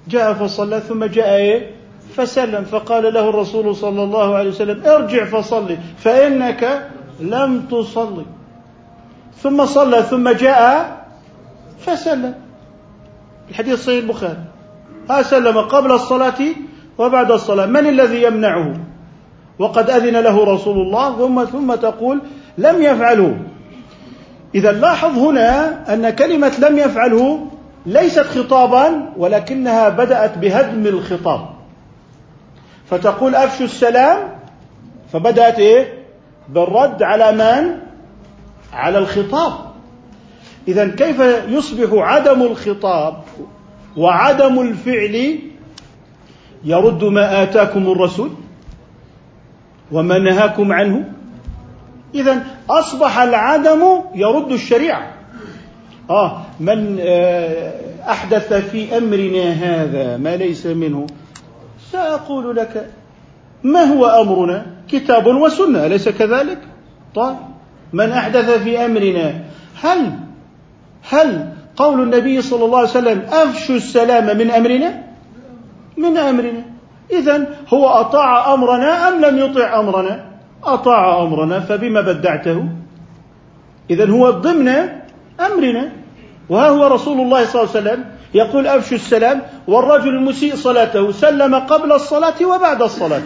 [0.09, 1.71] جاء فصلى ثم جاء إيه؟
[2.17, 2.65] فسلم.
[2.65, 8.25] فقال له الرسول صلى الله عليه وسلم ارجع فصلي فإنك لم تصلي.
[9.43, 10.97] ثم صلى ثم جاء
[11.79, 12.46] فسلم.
[13.51, 14.45] الحديث صحيح البخاري.
[15.11, 16.39] ها سلم قبل الصلاة
[16.99, 18.75] وبعد الصلاة من الذي يمنعه؟
[19.59, 22.21] وقد أذن له رسول الله ثم ثم تقول
[22.59, 23.37] لم يفعله.
[24.55, 27.47] إذا لاحظ هنا أن كلمة لم يفعله
[27.87, 31.49] ليست خطابا ولكنها بدأت بهدم الخطاب.
[32.91, 34.19] فتقول أفشوا السلام.
[35.13, 36.05] فبدأت إيه؟
[36.49, 37.77] بالرد على من؟
[38.73, 39.53] على الخطاب.
[40.69, 43.15] إذا كيف يصبح عدم الخطاب؟
[43.97, 45.39] وعدم الفعل
[46.65, 48.31] يرد ما آتاكم الرسول
[49.93, 51.13] وما نهاكم عنه.
[52.15, 53.83] إذا أصبح العدم
[54.15, 55.13] يرد الشريعة.
[56.11, 57.81] آه من آه
[58.11, 61.07] أحدث في أمرنا هذا ما ليس منه
[61.93, 62.91] سأقول لك
[63.63, 66.59] ما هو أمرنا؟ كتاب وسنة أليس كذلك؟
[67.15, 67.37] طيب
[67.93, 69.45] من أحدث في أمرنا
[69.83, 70.13] هل
[71.11, 75.03] هل قول النبي صلى الله عليه وسلم أفشوا السلام من أمرنا؟
[75.97, 76.63] من أمرنا.
[77.11, 80.25] إذا هو أطاع أمرنا أم لم يطع أمرنا؟
[80.65, 82.65] أطاع أمرنا فبما بدعته؟
[83.91, 84.69] إذا هو ضمن
[85.41, 85.93] أمرنا.
[86.49, 91.55] وها هو رسول الله صلى الله عليه وسلم يقول أفشوا السلام والرجل المسيء صلاته سلم
[91.55, 93.23] قبل الصلاة وبعد الصلاة.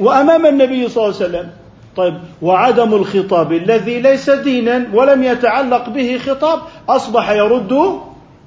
[0.00, 1.50] وأمام النبي صلى الله عليه وسلم
[1.96, 8.00] طيب وعدم الخطاب الذي ليس دينا ولم يتعلق به خطاب أصبح يرد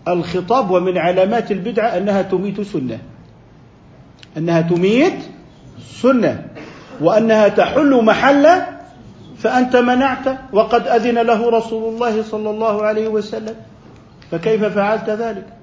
[0.08, 3.00] الخطاب ومن علامات البدعة أنها تميت سنة.
[4.38, 5.20] أنها تميت
[6.02, 6.46] سنة.
[7.02, 8.48] وأنها تحل محل
[9.38, 13.56] فأنت منعت وقد أذن له رسول الله صلى الله عليه وسلم.
[14.32, 15.57] فكيف فعلت ذلك؟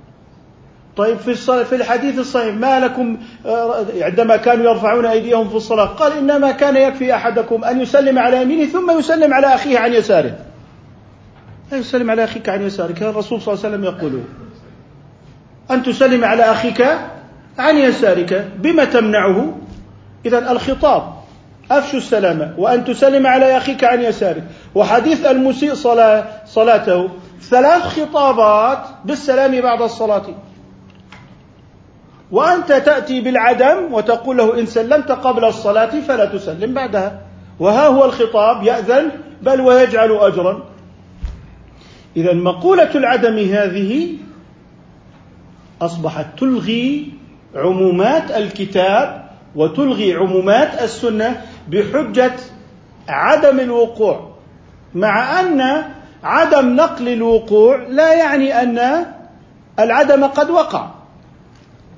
[0.96, 5.84] طيب في الصلاة في الحديث الصحيح ما لكم آه، عندما كانوا يرفعون أيديهم في الصلاة
[5.84, 10.38] قال إنما كان يكفي أحدكم أن يسلم على يمينه ثم يسلم على أخيه عن يساره.
[11.72, 14.20] لا يسلم على أخيك عن يسارك كان الرسول صلى الله عليه وسلم يقول.
[15.70, 16.82] أن تسلم على أخيك
[17.58, 19.58] عن يسارك بما تمنعه؟
[20.26, 21.14] إذا الخطاب
[21.70, 24.44] أفشوا السلام وأن تسلم على أخيك عن يسارك.
[24.74, 30.26] وحديث المسيء صلاة صلاته ثلاث خطابات بالسلام بعد الصلاة.
[32.34, 37.20] وأنت تأتي بالعدم وتقول له إن سلمت قبل الصلاة فلا تسلم بعدها.
[37.60, 39.10] وها هو الخطاب يأذن
[39.42, 40.62] بل ويجعل أجرا.
[42.16, 44.08] إذا مقولة العدم هذه
[45.82, 47.12] أصبحت تلغي
[47.54, 52.34] عمومات الكتاب وتلغي عمومات السنة بحجة
[53.08, 54.30] عدم الوقوع
[54.94, 55.84] مع أن
[56.24, 59.06] عدم نقل الوقوع لا يعني أن
[59.78, 61.03] العدم قد وقع.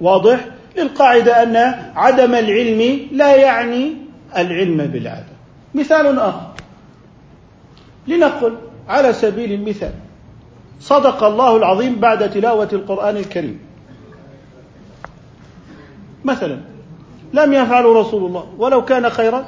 [0.00, 0.44] واضح
[0.76, 1.56] للقاعدة أن
[1.96, 3.96] عدم العلم لا يعني
[4.36, 5.36] العلم بالعدم.
[5.74, 6.50] مثال آخر.
[8.06, 8.56] لنقل
[8.88, 9.92] على سبيل المثال.
[10.80, 13.60] صدق الله العظيم بعد تلاوة القرآن الكريم.
[16.24, 16.58] مثلا
[17.32, 18.46] لم يفعل رسول الله.
[18.58, 19.44] ولو كان خيرا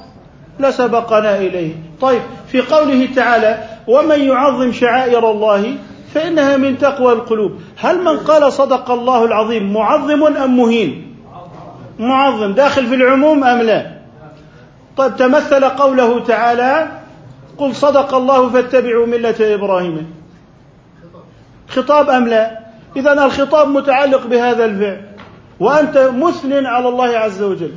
[0.61, 1.73] لسبقنا إليه.
[2.01, 5.75] طيب في قوله تعالى ومن يعظم شعائر الله
[6.19, 7.53] فإنها من تقوى القلوب.
[7.77, 11.17] هل من قال صدق الله العظيم معظم أم مهين؟
[11.99, 12.53] معظم.
[12.53, 13.99] داخل في العموم أم لا؟
[14.97, 16.89] طيب تمثل قوله تعالى
[17.59, 20.15] قل صدق الله فاتبعوا ملة إبراهيم.
[21.69, 22.59] خطاب أم لا؟
[22.97, 25.01] إذا الخطاب متعلق بهذا الفعل.
[25.61, 27.75] وأنت مثن على الله عز وجل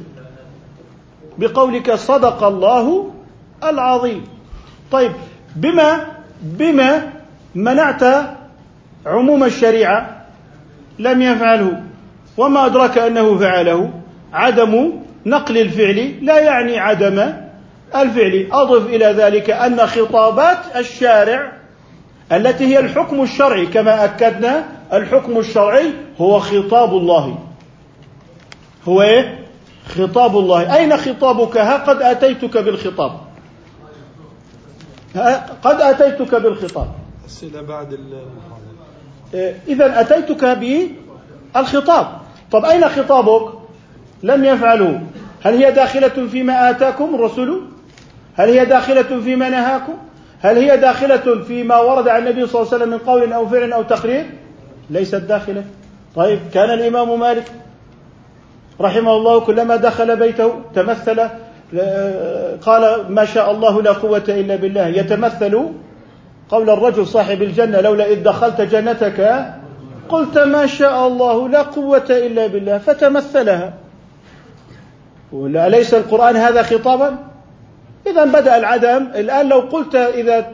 [1.38, 3.12] بقولك صدق الله
[3.64, 4.26] العظيم.
[4.92, 5.12] طيب
[5.56, 6.00] بما
[6.42, 7.21] بما
[7.56, 8.04] منعت
[9.06, 10.26] عموم الشريعة
[11.00, 11.84] لم يفعله
[12.38, 13.92] وما أدرك أنه فعله.
[14.34, 14.92] عدم
[15.26, 17.34] نقل الفعل لا يعني عدم
[17.96, 18.48] الفعل.
[18.52, 21.52] أضف إلى ذلك أن خطابات الشارع
[22.32, 27.40] التي هي الحكم الشرعي كما أكدنا الحكم الشرعي هو خطاب الله.
[28.88, 29.40] هو إيه؟
[29.88, 30.76] خطاب الله.
[30.76, 33.12] أين خطابك؟ ها قد أتيتك بالخطاب.
[35.64, 37.01] قد أتيتك بالخطاب.
[37.32, 38.00] أسئلة بعد
[39.34, 40.46] إيه، إذا أتيتك
[41.56, 42.08] بالخطاب
[42.52, 43.54] طب أين خطابك؟
[44.24, 44.98] لم يفعلوا.
[45.44, 47.62] هل هي داخلة فيما آتاكم الرسول
[48.36, 49.94] هل هي داخلة فيما نهاكم؟
[50.40, 53.74] هل هي داخلة فيما ورد عن النبي صلى الله عليه وسلم من قول أو فعل
[53.74, 54.26] أو تقرير؟
[54.90, 55.64] ليست داخلة.
[56.16, 57.52] طيب كان الإمام مالك
[58.82, 61.20] رحمه الله كلما دخل بيته تمثل
[62.62, 65.66] قال ما شاء الله لا قوة إلا بالله يتمثل
[66.52, 69.46] قول الرجل صاحب الجنة لولا إذ دخلت جنتك
[70.10, 73.74] قلت ما شاء الله لا قوة إلا بالله فتمثلها.
[75.34, 77.18] أليس القرآن هذا خطابا؟
[78.08, 79.08] إذا بدأ العدم.
[79.16, 80.52] الآن لو قلت إذا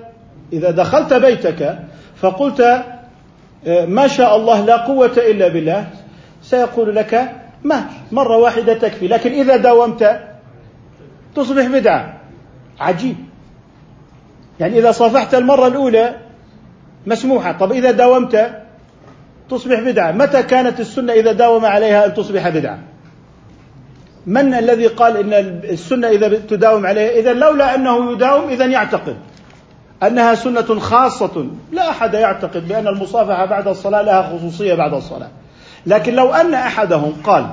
[0.53, 1.79] إذا دخلت بيتك
[2.15, 2.83] فقلت
[3.67, 5.87] ما شاء الله لا قوة إلا بالله
[6.41, 7.31] سيقول لك
[7.63, 9.07] ما مرة واحدة تكفي.
[9.07, 10.19] لكن إذا داومت
[11.35, 12.13] تصبح بدعة.
[12.79, 13.15] عجيب.
[14.59, 16.15] يعني إذا صافحت المرة الأولى
[17.07, 17.51] مسموحة.
[17.51, 18.51] طب إذا داومت
[19.49, 20.11] تصبح بدعة.
[20.11, 22.79] متى كانت السنة إذا داوم عليها أن تصبح بدعة؟
[24.25, 29.17] من الذي قال إن السنة إذا تداوم عليها؟ إذا لولا أنه يداوم اذا يعتقد.
[30.03, 31.45] أنها سنة خاصة.
[31.71, 35.29] لا أحد يعتقد بأن المصافحة بعد الصلاة لها خصوصية بعد الصلاة.
[35.85, 37.47] لكن لو أن أحدهم قال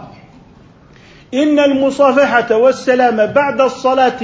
[1.35, 4.23] إن المصافحة والسلام بعد الصلاة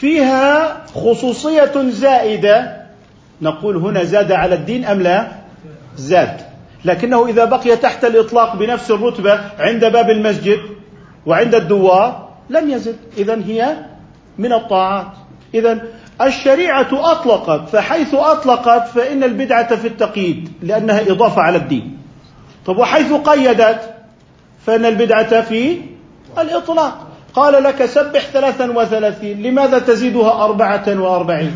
[0.00, 2.80] فيها خصوصية زائدة.
[3.42, 5.28] نقول هنا زاد على الدين أم لا؟
[5.96, 6.40] زاد.
[6.84, 10.58] لكنه إذا بقي تحت الإطلاق بنفس الرتبة عند باب المسجد
[11.26, 12.96] وعند الدوار لم يزد.
[13.18, 13.76] إذا هي
[14.38, 15.12] من الطاعات.
[15.54, 15.82] إذا
[16.22, 21.98] الشريعة أطلقت فحيث أطلقت فإن البدعة في التقييد لأنها إضافة على الدين.
[22.66, 23.94] طب وحيث قيدت
[24.66, 25.80] فإن البدعة في
[26.38, 27.09] الإطلاق.
[27.34, 31.52] قال لك سبح ثلاثا وثلاثين لماذا تزيدها أربعة وأربعين؟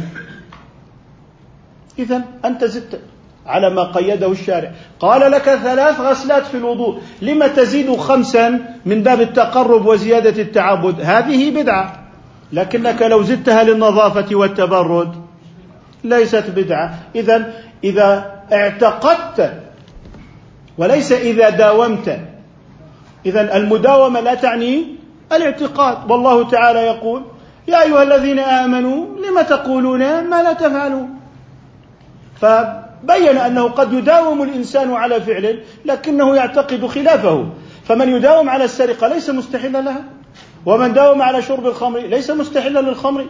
[1.99, 3.01] إذا أنت زدت
[3.47, 4.73] على ما قيده الشارع.
[5.01, 11.63] قال لك ثلاث غسلات في الوضوء لما تزيد خمسا من باب التقرب وزيادة التعبد؟ هذه
[11.63, 12.05] بدعة
[12.53, 15.15] لكنك لو زدتها للنظافة والتبرد
[16.05, 16.99] ليست بدعة.
[17.15, 17.53] إذا
[17.85, 19.53] إذا اعتقدت
[20.79, 22.21] وليس إذا داومت
[23.27, 27.23] إذا المداومة لا تعني الاعتقاد والله تعالى يقول
[27.69, 31.11] يا أيها الذين آمنوا لم تقولون ما لا تفعلون
[32.41, 32.47] ف
[33.05, 37.47] بين أنه قد يداوم الإنسان على فعل لكنه يعتقد خلافه
[37.85, 40.05] فمن يداوم على السرقة ليس مستحلا لها
[40.67, 43.27] ومن داوم على شرب الخمر ليس مستحلا للخمر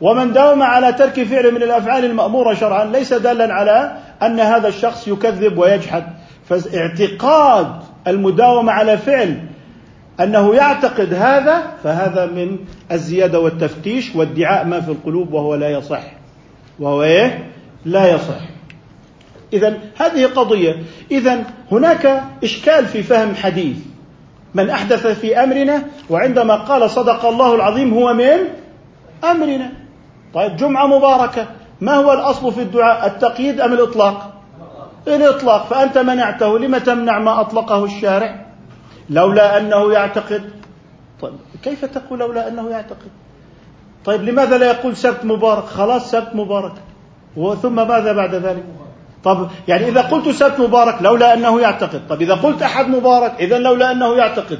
[0.00, 5.08] ومن داوم على ترك فعل من الأفعال المأمورة شرعا ليس دالا على أن هذا الشخص
[5.08, 6.04] يكذب ويجحد
[6.48, 7.72] فاعتقاد
[8.06, 9.49] المداومة على فعل
[10.20, 12.58] أنه يعتقد هذا فهذا من
[12.92, 16.02] الزيادة والتفتيش وادعاء ما في القلوب وهو لا يصح.
[16.78, 17.50] وهو إيه؟
[17.84, 18.40] لا يصح.
[19.52, 20.76] إذا هذه قضية.
[21.10, 23.76] إذا هناك إشكال في فهم حديث.
[24.54, 28.38] من أحدث في أمرنا وعندما قال صدق الله العظيم هو من؟
[29.30, 29.72] أمرنا.
[30.34, 31.46] طيب جمعة مباركة.
[31.80, 34.32] ما هو الأصل في الدعاء؟ التقييد أم الإطلاق؟
[35.08, 35.66] الإطلاق.
[35.66, 36.58] فأنت منعته.
[36.58, 38.49] لم تمنع ما أطلقه الشارع؟
[39.10, 40.50] لولا أنه يعتقد.
[41.20, 41.32] طيب
[41.62, 43.10] كيف تقول لولا أنه يعتقد؟
[44.04, 46.72] طيب لماذا لا يقول سبت مبارك؟ خلاص سبت مبارك.
[47.62, 48.64] ثم ماذا بعد ذلك؟
[49.24, 52.02] طب يعني إذا قلت سبت مبارك لولا أنه يعتقد.
[52.08, 54.58] طب إذا قلت أحد مبارك إذا لولا أنه يعتقد.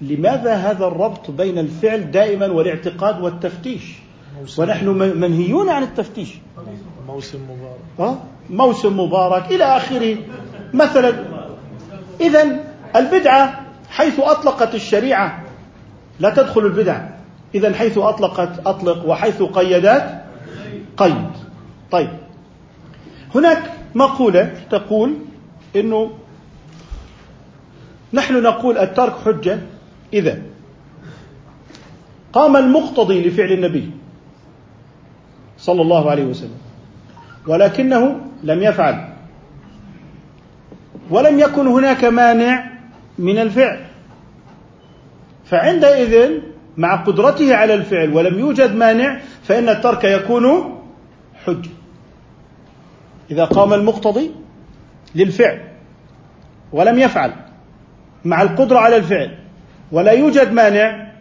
[0.00, 3.82] لماذا هذا الربط بين الفعل دائما والاعتقاد والتفتيش؟
[4.58, 6.28] ونحن منهيون عن التفتيش.
[7.06, 7.80] موسم مبارك.
[8.00, 8.16] أه؟
[8.50, 10.16] موسم مبارك إلى آخره.
[10.74, 11.14] مثلا
[12.20, 12.64] إذا
[12.96, 15.42] البدعة حيث أطلقت الشريعة
[16.20, 17.08] لا تدخل البدع.
[17.54, 20.24] إذا حيث أطلقت أطلق وحيث قيدت
[20.96, 21.30] قيد.
[21.90, 22.10] طيب.
[23.34, 23.62] هناك
[23.94, 25.14] مقولة تقول
[25.76, 26.10] إنه
[28.12, 29.58] نحن نقول الترك حجة.
[30.12, 30.38] إذا
[32.32, 33.90] قام المقتضي لفعل النبي
[35.58, 36.58] صلى الله عليه وسلم
[37.46, 39.08] ولكنه لم يفعل
[41.10, 42.77] ولم يكن هناك مانع
[43.18, 43.84] من الفعل.
[45.44, 46.40] فعندئذ
[46.76, 50.74] مع قدرته على الفعل ولم يوجد مانع فإن الترك يكون
[51.44, 51.70] حجة
[53.30, 54.30] إذا قام المقتضي
[55.14, 55.60] للفعل
[56.72, 57.32] ولم يفعل
[58.24, 59.34] مع القدرة على الفعل
[59.92, 61.12] ولا يوجد مانع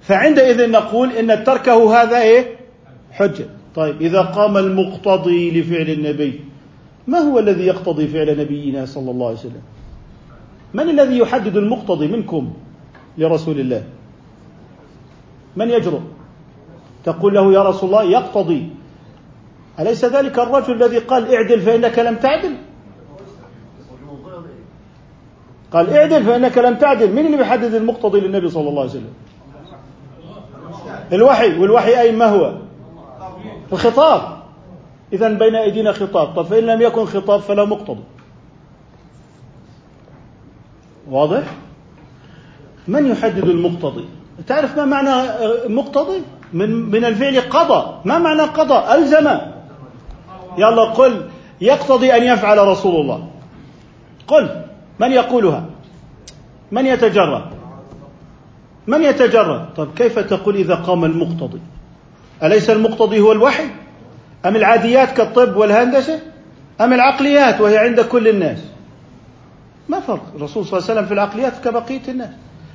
[0.00, 2.56] فعندئذ نقول إن تركه هذا إيه؟
[3.12, 3.44] حجة
[3.74, 6.40] طيب إذا قام المقتضي لفعل النبي
[7.06, 9.62] ما هو الذي يقتضي فعل نبينا صلى الله عليه وسلم؟
[10.74, 12.52] من الذي يحدد المقتضي منكم
[13.18, 13.84] لرسول الله؟
[15.56, 16.00] من يجرؤ؟
[17.04, 18.70] تقول له يا رسول الله يقتضي.
[19.78, 22.56] أليس ذلك الرجل الذي قال اعدل فإنك لم تعدل؟
[25.72, 27.12] قال اعدل فإنك لم تعدل.
[27.12, 29.12] من اللي بيحدد المقتضي للنبي صلى الله عليه وسلم؟
[31.12, 31.58] الوحي.
[31.58, 32.58] والوحي أي ما هو؟
[33.72, 34.42] الخطاب.
[35.12, 36.34] إذا بين أيدينا خطاب.
[36.36, 38.04] طب فإن لم يكن خطاب فلا مقتضي.
[41.10, 41.42] واضح؟
[42.88, 44.04] من يحدد المقتضي؟
[44.46, 45.28] تعرف ما معنى
[45.68, 48.00] مقتضي؟ من من الفعل قضى.
[48.04, 49.38] ما معنى قضى؟ ألزم.
[50.58, 51.28] يلا قل.
[51.60, 53.28] يقتضي أن يفعل رسول الله.
[54.26, 54.62] قل.
[55.00, 55.64] من يقولها؟
[56.72, 57.44] من يتجرد؟
[58.86, 61.60] من يتجرد؟ طب كيف تقول إذا قام المقتضي؟
[62.42, 63.64] أليس المقتضي هو الوحي؟
[64.46, 66.20] أم العاديات كالطب والهندسة؟
[66.80, 68.69] أم العقليات وهي عند كل الناس؟
[69.88, 70.32] ما فرق.
[70.36, 72.28] الرسول صلى الله عليه وسلم في العقليات كبقية الناس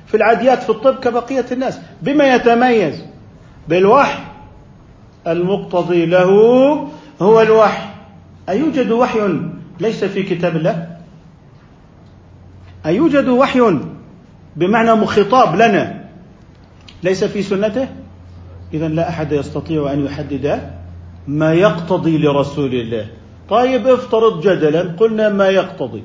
[0.06, 1.78] في العاديات في الطب كبقية الناس.
[2.02, 3.04] بما يتميز
[3.68, 4.22] بالوحي
[5.26, 6.30] المقتضي له
[7.22, 7.88] هو الوحي.
[8.48, 9.40] أيوجد وحي
[9.80, 10.96] ليس في كتاب الله؟
[12.86, 13.60] أيوجد وحي
[14.56, 16.04] بمعنى خطاب لنا
[17.02, 17.88] ليس في سنته؟
[18.74, 20.70] إذا لا أحد يستطيع أن يحدد
[21.28, 23.06] ما يقتضي لرسول الله.
[23.48, 26.02] طيب افترض جدلا قلنا ما يقتضي.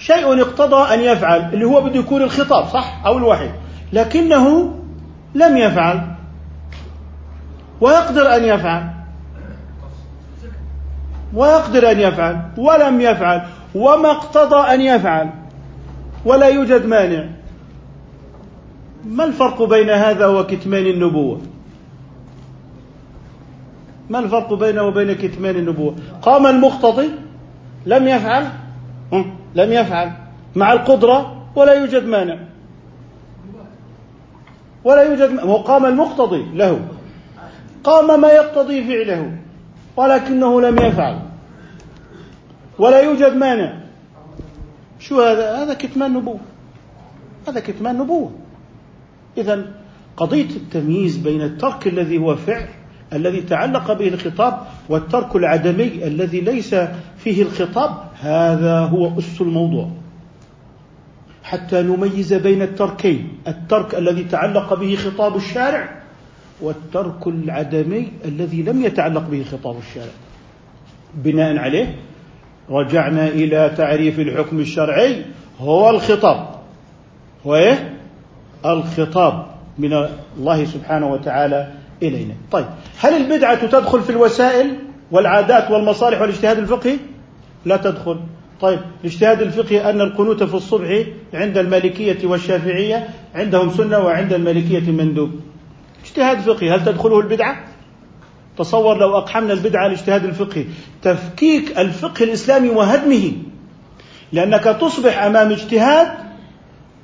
[0.00, 3.50] شيء اقتضى أن يفعل اللي هو بده يكون الخطاب صح؟ أو الوحي.
[3.92, 4.74] لكنه
[5.34, 6.00] لم يفعل.
[7.80, 8.90] ويقدر أن يفعل.
[11.34, 12.40] ويقدر أن يفعل.
[12.56, 13.42] ولم يفعل.
[13.74, 15.30] وما اقتضى أن يفعل.
[16.24, 17.24] ولا يوجد مانع.
[19.04, 21.40] ما الفرق بين هذا وكتمان النبوة؟
[24.10, 27.10] ما الفرق بينه وبين كتمان النبوة؟ قام المقتضي
[27.86, 28.59] لم يفعل.
[29.54, 30.12] لم يفعل.
[30.56, 32.38] مع القدرة ولا يوجد مانع.
[34.84, 36.88] ولا يوجد هو قام المقتضي له.
[37.84, 39.32] قام ما يقتضي فعله
[39.96, 41.18] ولكنه لم يفعل.
[42.78, 43.80] ولا يوجد مانع.
[44.98, 46.40] شو هذا؟ هذا كتمان نبوة
[47.48, 48.32] هذا كتمان نبوة
[49.38, 49.72] إذا
[50.16, 52.68] قضية التمييز بين الترك الذي هو فعل
[53.12, 54.58] الذي تعلق به الخطاب
[54.88, 56.74] والترك العدمي الذي ليس
[57.18, 59.88] فيه الخطاب هذا هو أس الموضوع.
[61.42, 66.02] حتى نميز بين التركين الترك الذي تعلق به خطاب الشارع
[66.60, 70.12] والترك العدمي الذي لم يتعلق به خطاب الشارع.
[71.14, 71.96] بناء عليه
[72.70, 75.24] رجعنا إلى تعريف الحكم الشرعي
[75.60, 76.48] هو الخطاب.
[77.46, 77.98] هو إيه؟
[78.66, 79.46] الخطاب
[79.78, 79.92] من
[80.38, 82.34] الله سبحانه وتعالى إلينا.
[82.52, 82.66] طيب
[83.00, 84.76] هل البدعة تدخل في الوسائل
[85.10, 86.96] والعادات والمصالح والاجتهاد الفقهي؟
[87.64, 88.20] لا تدخل.
[88.60, 91.04] طيب الاجتهاد الفقهي أن القنوت في الصبح
[91.34, 95.30] عند المالكية والشافعية عندهم سنة وعند المالكية مندوب.
[96.04, 97.64] اجتهاد فقهي هل تدخله البدعة؟
[98.58, 100.64] تصور لو أقحمنا البدعة الاجتهاد الفقهي
[101.02, 103.32] تفكيك الفقه الإسلامي وهدمه.
[104.32, 106.08] لأنك تصبح أمام اجتهاد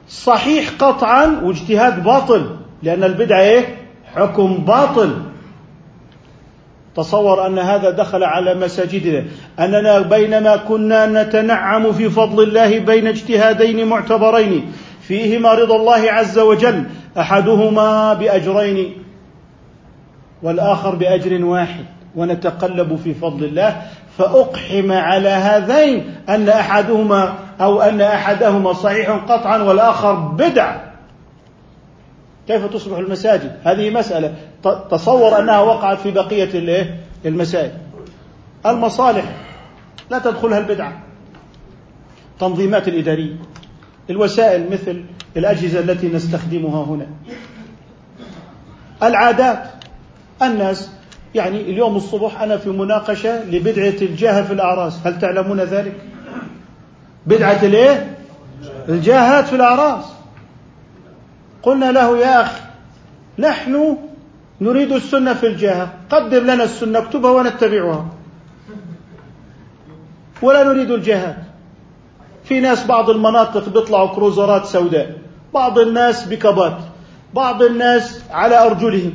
[0.09, 2.57] صحيح قطعا واجتهاد باطل.
[2.83, 3.77] لأن البدعة إيه؟
[4.15, 5.23] حكم باطل.
[6.97, 9.25] تصور أن هذا دخل على مساجدنا
[9.61, 16.85] أننا بينما كنا نتنعم في فضل الله بين اجتهادين معتبرين فيهما رضا الله عز وجل
[17.19, 18.93] أحدهما بأجرين
[20.43, 21.85] والآخر بأجر واحد
[22.17, 23.83] ونتقلب في فضل الله
[24.19, 30.77] فأقحم على هذين أن أحدهما أو أن أحدهما صحيح قطعا والآخر بدع.
[32.49, 34.35] كيف تصبح المساجد؟ هذه مسألة.
[34.91, 36.51] تصور أنها وقعت في بقية
[37.27, 37.73] المسائل.
[38.67, 39.25] المصالح
[40.11, 41.03] لا تدخلها البدعة.
[42.41, 43.37] تنظيمات الإدارية
[44.11, 45.05] الوسائل مثل
[45.37, 47.07] الأجهزة التي نستخدمها هنا.
[49.03, 49.65] العادات
[50.43, 50.91] الناس
[51.35, 55.07] يعني اليوم الصبح أنا في مناقشة لبدعة الجاهة في الأعراس.
[55.07, 55.95] هل تعلمون ذلك؟
[57.27, 58.17] بدعة الإيه؟
[58.89, 60.05] الجاهات في الأعراس.
[61.63, 62.61] قلنا له يا أخي
[63.39, 63.97] نحن
[64.61, 65.89] نريد السنة في الجهة.
[66.11, 68.07] قدم لنا السنة اكتبها ونتبعها.
[70.43, 71.37] ولا نريد الجهاد.
[72.45, 75.19] في ناس بعض المناطق بيطلعوا كروزرات سوداء.
[75.55, 76.77] بعض الناس بكبات.
[77.35, 79.13] بعض الناس على أرجلهم.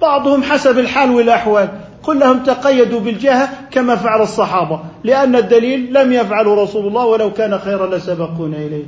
[0.00, 1.68] بعضهم حسب الحال والأحوال.
[2.02, 4.80] كلهم تقيدوا بالجهة كما فعل الصحابة.
[5.04, 8.84] لأن الدليل لم يفعله رسول الله ولو كان خيرا لسبقونا إليه.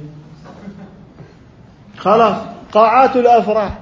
[1.98, 2.36] خلاص.
[2.72, 3.78] قاعات الأفراح.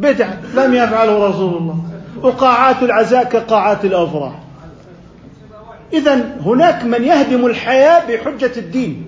[0.00, 1.76] بدعة لم يفعله رسول الله.
[2.22, 4.32] وقاعات العزاء كقاعات الأفراح.
[5.92, 9.06] إذا هناك من يهدم الحياة بحجة الدين.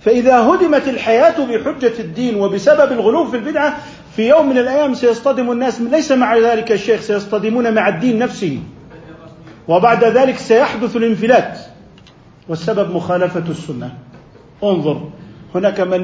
[0.00, 3.76] فإذا هدمت الحياة بحجة الدين وبسبب الغلو في البدعة
[4.16, 8.58] في يوم من الأيام سيصطدم الناس ليس مع ذلك الشيخ سيصطدمون مع الدين نفسه.
[9.68, 11.58] وبعد ذلك سيحدث الانفلات.
[12.48, 13.90] والسبب مخالفة السنة.
[14.64, 15.08] انظر
[15.54, 16.00] هناك من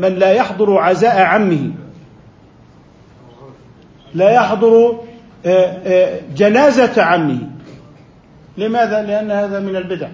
[0.00, 1.70] من لا يحضر عزاء عمه.
[4.14, 5.00] لا يحضر
[5.46, 7.38] آه، آه، جنازة عمه
[8.58, 10.08] لماذا؟ لأن هذا من البدع.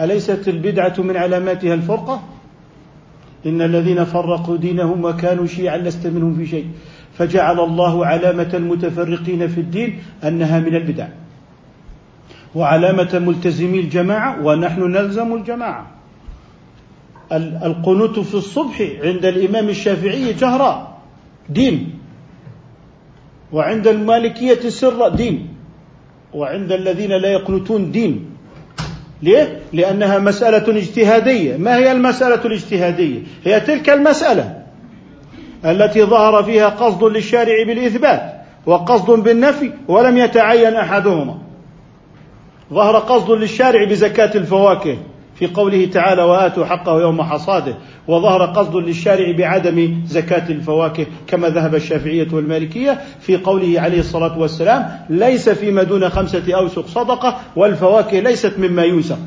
[0.00, 2.22] أليست البدعة من علاماتها الفرقة؟
[3.46, 6.66] إن الذين فرقوا دينهم وكانوا شيعا لست منهم في شيء.
[7.18, 11.08] فجعل الله علامة المتفرقين في الدين أنها من البدع.
[12.54, 15.86] وعلامة ملتزمي الجماعة ونحن نلزم الجماعة.
[17.32, 20.98] القنوت في الصبح عند الإمام الشافعي جهرا
[21.48, 21.99] دين.
[23.52, 25.48] وعند المالكية سر دين
[26.34, 28.30] وعند الذين لا يقنتون دين
[29.22, 34.62] ليه؟ لأنها مسألة اجتهادية ما هي المسألة الاجتهادية؟ هي تلك المسألة
[35.64, 38.32] التي ظهر فيها قصد للشارع بالإثبات
[38.66, 41.38] وقصد بالنفي ولم يتعين أحدهما
[42.72, 44.98] ظهر قصد للشارع بزكاة الفواكه
[45.40, 47.74] في قوله تعالى وآتوا حقه يوم حصاده
[48.08, 54.88] وظهر قصد للشارع بعدم زكاة الفواكه كما ذهب الشافعية والمالكية في قوله عليه الصلاة والسلام
[55.10, 59.18] ليس فيما دون خمسة أوسق صدقة والفواكه ليست مما يوسق.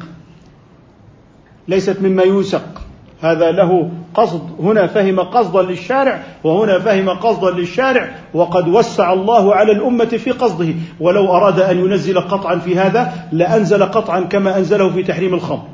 [1.67, 2.81] ليست مما يوسق.
[3.21, 4.41] هذا له قصد.
[4.59, 10.73] هنا فهم قصدا للشارع وهنا فهم قصدا للشارع وقد وسع الله على الأمة في قصده.
[10.99, 15.72] ولو أراد أن ينزل قطعا في هذا لأنزل قطعا كما أنزله في تحريم الخمر.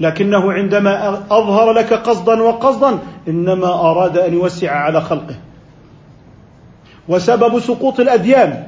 [0.00, 5.34] لكنه عندما أظهر لك قصدا وقصدا إنما أراد أن يوسع على خلقه.
[7.08, 8.66] وسبب سقوط الأديان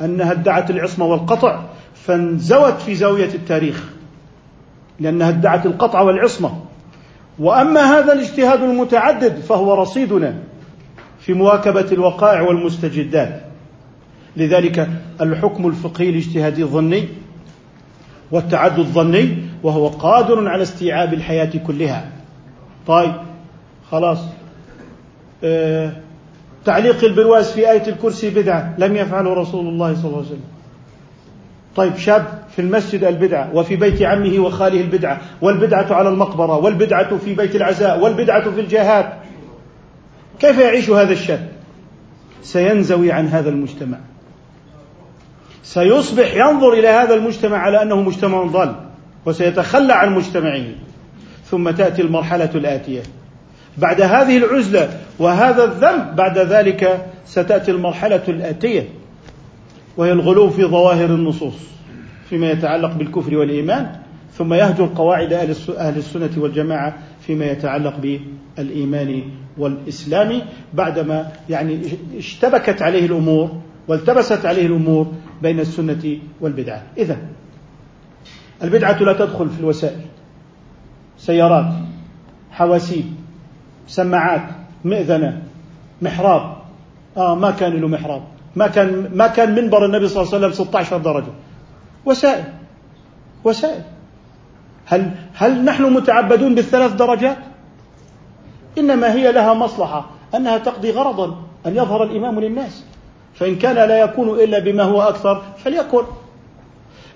[0.00, 1.60] أنها ادعت العصمة والقطع
[1.94, 3.84] فانزوت في زاوية التاريخ
[5.00, 6.60] لأنها ادعت القطع والعصمة.
[7.38, 10.34] وأما هذا الاجتهاد المتعدد فهو رصيدنا
[11.20, 13.40] في مواكبة الوقائع والمستجدات.
[14.36, 14.88] لذلك
[15.20, 17.08] الحكم الفقهي الاجتهادي الظني
[18.30, 22.08] والتعدد الظني وهو قادر على استيعاب الحياة كلها.
[22.86, 23.12] طيب
[23.90, 24.18] خلاص.
[25.44, 25.92] آه
[26.64, 28.74] تعليق البرواز في آية الكرسي بدعة.
[28.78, 30.44] لم يفعله رسول الله صلى الله عليه وسلم.
[31.76, 35.20] طيب شاب في المسجد البدعة وفي بيت عمه وخاله البدعة.
[35.42, 39.12] والبدعة على المقبرة والبدعة في بيت العزاء والبدعة في الجهاد.
[40.40, 41.48] كيف يعيش هذا الشاب؟
[42.42, 43.98] سينزوي عن هذا المجتمع.
[45.66, 48.74] سيصبح ينظر إلى هذا المجتمع على أنه مجتمع ضال
[49.26, 50.64] وسيتخلى عن مجتمعه.
[51.44, 53.02] ثم تأتي المرحلة الآتية.
[53.78, 54.88] بعد هذه العزلة
[55.18, 58.88] وهذا الذنب بعد ذلك ستأتي المرحلة الآتية.
[59.96, 61.54] وهي الغلو في ظواهر النصوص
[62.30, 63.96] فيما يتعلق بالكفر والإيمان
[64.38, 68.20] ثم يهجر قواعد أهل السنة والجماعة فيما يتعلق
[68.56, 69.22] بالإيمان
[69.58, 70.42] والإسلام
[70.74, 71.80] بعدما يعني
[72.16, 75.12] اشتبكت عليه الأمور والتبست عليه الأمور
[75.42, 76.82] بين السنة والبدعة.
[76.98, 77.16] إذا
[78.62, 80.00] البدعة لا تدخل في الوسائل.
[81.18, 81.72] سيارات
[82.50, 83.04] حواسيب
[83.86, 84.48] سماعات
[84.84, 85.42] مئذنة
[86.02, 86.56] محراب.
[87.16, 88.22] آه ما كان له محراب.
[88.56, 91.32] ما كان ما كان منبر النبي صلى الله عليه وسلم 16 درجة.
[92.04, 92.44] وسائل.
[93.44, 93.82] وسائل.
[94.86, 97.36] هل هل نحن متعبدون بالثلاث درجات؟
[98.78, 102.84] إنما هي لها مصلحة أنها تقضي غرضا أن يظهر الإمام للناس.
[103.38, 106.02] فإن كان لا يكون إلا بما هو أكثر فليكن.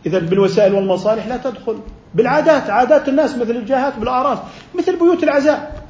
[0.07, 1.79] إذا بالوسائل والمصالح لا تدخل.
[2.15, 4.39] بالعادات عادات الناس مثل الجاهات بالأعراس
[4.75, 5.83] مثل بيوت العزاء.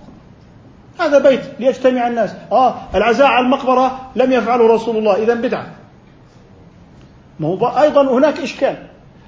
[1.01, 2.35] هذا بيت ليجتمع الناس.
[2.53, 5.67] آه العزاء على المقبرة لم يفعله رسول الله إذا بدعة.
[7.41, 8.77] ما هو أيضا هناك إشكال.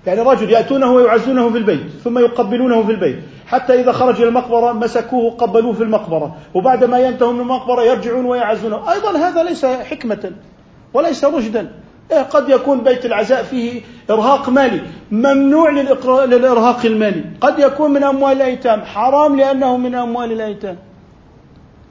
[0.07, 3.19] يعني رجل يأتونه ويعزونه في البيت ثم يقبلونه في البيت.
[3.47, 6.37] حتى إذا خرج إلى المقبرة مسكوه قبلوه في المقبرة.
[6.55, 8.93] وبعد ما ينتهوا من المقبرة يرجعون ويعزونه.
[8.93, 10.33] أيضا هذا ليس حكمة.
[10.95, 11.72] وليس رشدا
[12.12, 13.80] إيه قد يكون بيت العزاء فيه
[14.11, 14.80] إرهاق مالي
[15.11, 15.70] ممنوع
[16.24, 17.24] للإرهاق المالي.
[17.40, 20.76] قد يكون من أموال الأيتام حرام لأنه من أموال الأيتام.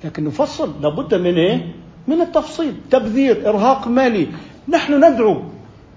[0.04, 1.66] لكن نفصل لابد من إيه؟
[2.08, 4.28] من التفصيل تبذير إرهاق مالي.
[4.68, 5.42] نحن ندعو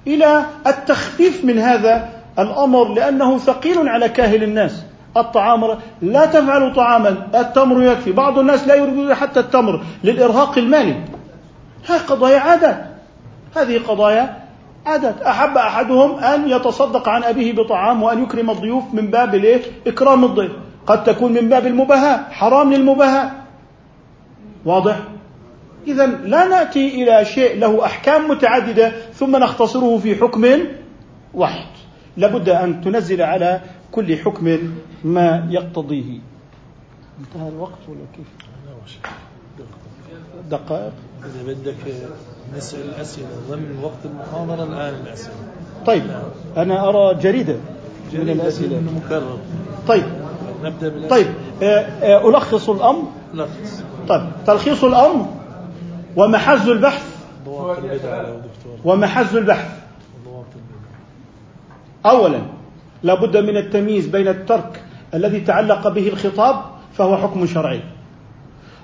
[0.07, 4.83] إلى التخفيف من هذا الأمر لأنه ثقيل على كاهل الناس.
[5.17, 8.13] الطعام لا تفعلوا طعاما التمر يكفي.
[8.13, 10.97] بعض الناس لا يريدون حتى التمر للإرهاق المالي.
[11.89, 12.94] هذه قضايا عادات
[13.57, 14.45] هذه قضايا
[14.87, 15.23] عادات.
[15.23, 20.53] أحب أحدهم أن يتصدق عن أبيه بطعام وأن يكرم الضيوف من باب الإيه؟ إكرام الضيف.
[20.87, 22.31] قد تكون من باب المباهاة.
[22.31, 23.31] حرام للمباهاة.
[24.65, 24.99] واضح؟
[25.87, 30.59] إذا لا نأتي إلى شيء له أحكام متعددة ثم نختصره في حكم
[31.35, 31.67] واحد.
[32.17, 33.61] لابد أن تنزل على
[33.93, 34.59] كل حكم
[35.05, 36.19] ما يقتضيه.
[37.21, 38.27] انتهى الوقت ولا كيف؟
[40.51, 40.93] دقائق.
[41.25, 41.75] إذا بدك
[42.57, 45.35] نسأل الأسئلة ضمن وقت المحاضرة الآن الأسئلة.
[45.87, 46.03] طيب
[46.57, 47.61] أنا أرى جريدة من
[48.13, 48.79] جريدة الأسئلة.
[48.79, 49.39] إنه مكرر
[49.89, 50.05] طيب.
[50.65, 51.09] نبدأ بالأسئلة.
[51.09, 51.27] طيب
[51.63, 53.03] آه، آه، ألخص الأمر.
[53.35, 55.27] لخص طيب تلخيص الأمر.
[56.17, 57.15] ومحز البحث.
[58.85, 59.85] ومحز البحث.
[62.07, 62.41] أولا
[63.03, 64.83] لا بد من التمييز بين الترك
[65.15, 66.57] الذي تعلق به الخطاب
[66.95, 67.81] فهو حكم شرعي.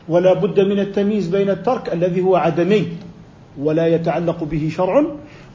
[0.09, 2.89] ولا بد من التمييز بين الترك الذي هو عدمي.
[3.59, 5.05] ولا يتعلق به شرع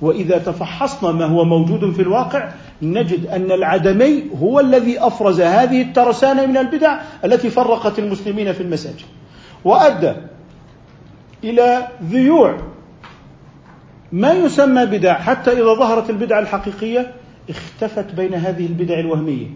[0.02, 2.50] وإذا تفحصنا ما هو موجود في الواقع
[2.82, 9.06] نجد أن العدمي هو الذي أفرز هذه الترسانة من البدع التي فرقت المسلمين في المساجد.
[9.66, 10.14] وأدى
[11.44, 12.58] إلى ذيوع
[14.12, 17.12] ما يسمى بدع حتى إذا ظهرت البدعه الحقيقية
[17.50, 19.48] اختفت بين هذه البدع الوهمية.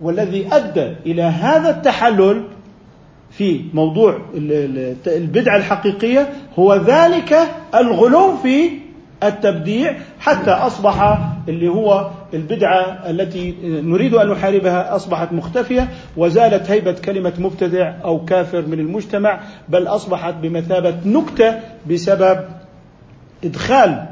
[0.00, 2.44] والذي أدى إلى هذا التحلل
[3.30, 4.20] في موضوع
[5.06, 6.28] البدعه الحقيقية
[6.58, 7.38] هو ذلك
[7.74, 8.70] الغلو في
[9.22, 12.80] التبديع حتى أصبح اللي هو البدعة
[13.10, 19.86] التي نريد أن نحاربها أصبحت مختفية وزالت هيبة كلمة مبتدع أو كافر من المجتمع بل
[19.86, 21.54] أصبحت بمثابة نكتة
[21.90, 22.40] بسبب
[23.44, 24.04] ادخال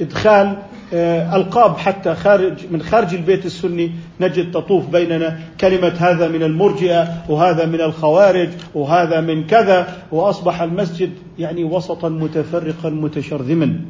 [0.00, 0.56] إدخال
[0.94, 3.90] آه، ألقاب حتى خارج من خارج البيت السني
[4.20, 11.10] نجد تطوف بيننا كلمة هذا من المرجئة وهذا من الخوارج وهذا من كذا وأصبح المسجد
[11.38, 13.80] يعني وسطا متفرقا متشرذما.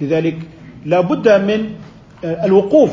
[0.00, 0.38] لذلك
[0.84, 1.70] لا بد من
[2.24, 2.90] آه، الوقوف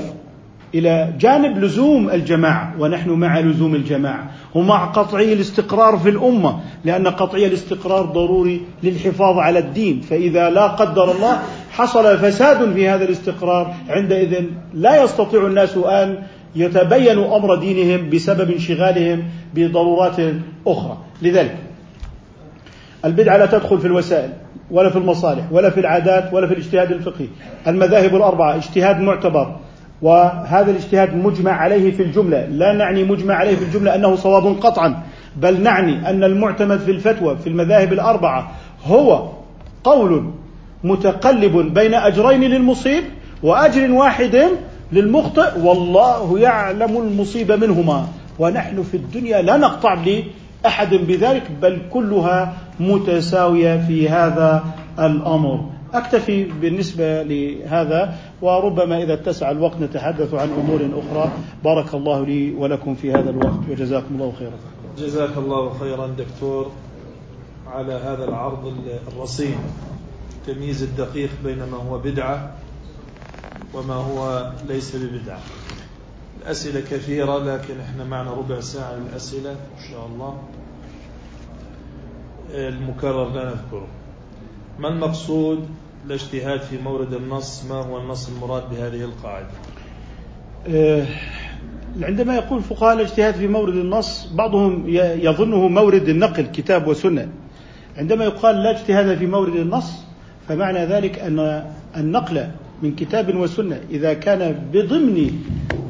[0.76, 7.46] إلى جانب لزوم الجماعة ونحن مع لزوم الجماعة ومع قطعي الاستقرار في الأمة لأن قطعي
[7.46, 11.40] الاستقرار ضروري للحفاظ على الدين فإذا لا قدر الله
[11.72, 16.18] حصل فساد في هذا الاستقرار عندئذ لا يستطيع الناس أن
[16.56, 19.24] يتبينوا أمر دينهم بسبب انشغالهم
[19.56, 20.16] بضرورات
[20.68, 20.98] أخرى.
[21.22, 21.58] لذلك
[23.06, 24.30] البدعة لا تدخل في الوسائل
[24.72, 27.28] ولا في المصالح ولا في العادات ولا في الاجتهاد الفقهي.
[27.68, 29.56] المذاهب الأربعة اجتهاد معتبر
[30.04, 32.46] وهذا الاجتهاد مجمع عليه في الجملة.
[32.46, 35.04] لا نعني مجمع عليه في الجملة أنه صواب قطعا
[35.38, 38.52] بل نعني أن المعتمد في الفتوى في المذاهب الأربعة
[38.86, 39.30] هو
[39.84, 40.24] قول
[40.84, 43.04] متقلب بين أجرين للمصيب
[43.44, 44.48] وأجر واحد
[44.92, 45.60] للمخطئ.
[45.60, 48.08] والله يعلم المصيب منهما
[48.40, 49.94] ونحن في الدنيا لا نقطع
[50.64, 54.64] لأحد بذلك بل كلها متساوية في هذا
[55.00, 55.73] الأمر.
[55.94, 61.32] أكتفي بالنسبة لهذا وربما إذا اتسع الوقت نتحدث عن أمور أخرى.
[61.64, 64.58] بارك الله لي ولكم في هذا الوقت وجزاكم الله خيرا.
[64.98, 66.72] جزاك الله خيرا دكتور
[67.68, 68.74] على هذا العرض
[69.08, 69.58] الرصين.
[70.36, 72.56] التمييز الدقيق بين ما هو بدعة
[73.74, 75.40] وما هو ليس ببدعة.
[76.42, 80.38] الأسئلة كثيرة لكن إحنا معنا ربع ساعة للأسئلة إن شاء الله.
[82.52, 83.88] المكرر لا نذكره.
[84.80, 85.66] ما المقصود؟
[86.06, 89.48] الاجتهاد في مورد النص ما هو النص المراد بهذه القاعدة؟
[90.68, 91.06] آه،
[92.02, 97.30] عندما يقول فقهاء الاجتهاد في مورد النص بعضهم يظنه مورد النقل كتاب وسنة.
[97.98, 99.92] عندما يقال لا اجتهاد في مورد النص
[100.48, 101.66] فمعنى ذلك أن
[101.98, 102.48] النقل
[102.82, 103.80] من كتاب وسنة.
[103.90, 105.32] إذا كان بضمن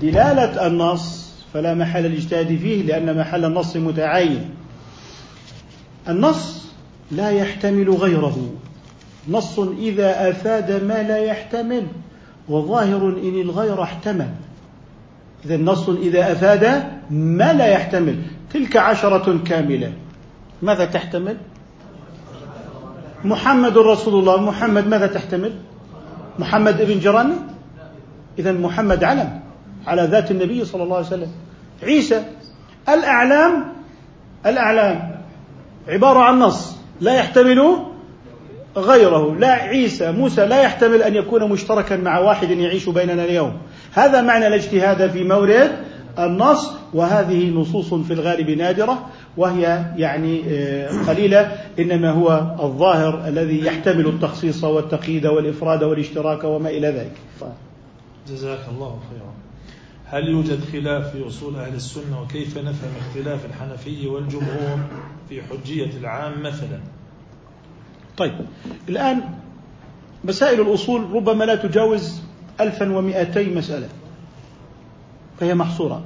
[0.02, 4.50] دلالة النص فلا محل الاجتهاد فيه لأن محل النص متعاين
[6.10, 6.66] النص
[7.12, 8.50] لا يحتمل غيره.
[9.30, 11.88] نص إذا أفاد ما لا يحتمل
[12.50, 14.30] وظاهر إن الغير احتمل.
[15.46, 18.22] إذا نص إذا أفاد ما لا يحتمل.
[18.54, 19.94] تلك عشرة كاملة.
[20.62, 21.38] ماذا تحتمل؟
[23.26, 24.42] محمد رسول الله.
[24.42, 25.54] محمد ماذا تحتمل؟
[26.40, 27.36] محمد ابن جراني؟
[28.40, 29.40] إذا محمد علم
[29.88, 31.32] على ذات النبي صلى الله عليه وسلم.
[31.84, 32.24] عيسى
[32.90, 33.74] الأعلام
[34.46, 35.22] الأعلام
[35.88, 36.78] عبارة عن نص.
[37.02, 37.78] لا يحتمل
[38.78, 39.36] غيره.
[39.40, 43.58] لا عيسى موسى لا يحتمل أن يكون مشتركا مع واحد يعيش بيننا اليوم.
[43.94, 45.72] هذا معنى الاجتهاد في مورد
[46.20, 54.08] النص وهذه نصوص في الغالب نادرة وهي يعني آه، قليلة إنما هو الظاهر الذي يحتمل
[54.08, 57.18] التخصيص والتقييد والإفراد والاشتراك وما إلى ذلك.
[58.30, 59.34] جزاك الله خيرا.
[60.06, 64.80] هل يوجد خلاف في أصول أهل السنة؟ وكيف نفهم اختلاف الحنفي والجمهور
[65.30, 66.80] في حجية العام مثلا؟
[68.18, 68.34] طيب
[68.90, 69.22] الآن
[70.24, 72.22] مسائل الأصول ربما لا تجاوز
[72.62, 73.88] 1200 مسألة
[75.40, 76.04] فهي محصورة.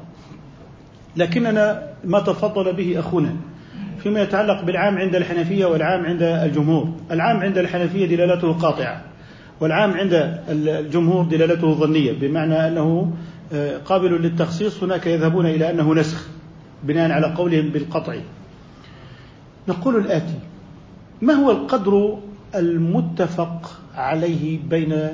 [1.16, 3.36] لكننا ما تفضل به أخونا
[4.04, 6.90] فيما يتعلق بالعام عند الحنفية والعام عند الجمهور.
[7.12, 9.02] العام عند الحنفية دلالته قاطعة
[9.60, 13.14] والعام عند الجمهور دلالته ظنية بمعنى أنه
[13.54, 16.28] آه، قابل للتخصيص هناك يذهبون إلى أنه نسخ
[16.84, 18.16] بناء على قولهم بالقطع.
[19.68, 20.40] نقول الآتي
[21.22, 22.18] ما هو القدر
[22.56, 25.10] المتفق عليه بين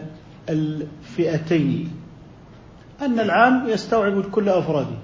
[0.50, 1.92] الفئتين؟
[3.02, 4.98] أن العام يستوعب كل أفراده.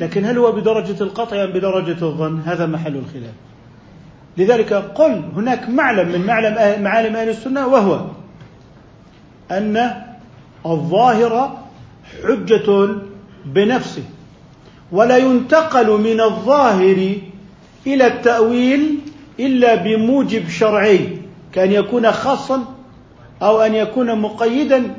[0.00, 3.34] لكن هل هو بدرجة القطع أم بدرجة الظن؟ هذا محل الخلاف.
[4.38, 8.06] لذلك قل هناك معلم من معلم أهل معالم أهل السنة وهو
[9.50, 9.92] أن
[10.66, 11.58] الظاهر
[12.22, 12.88] حجة
[13.46, 14.04] بنفسه
[14.92, 17.14] ولا ينتقل من الظاهر
[17.86, 18.98] إلى التأويل
[19.40, 21.08] إلا بموجب شرعي
[21.52, 22.64] كأن يكون خاصا
[23.42, 24.94] أو أن يكون مقيدا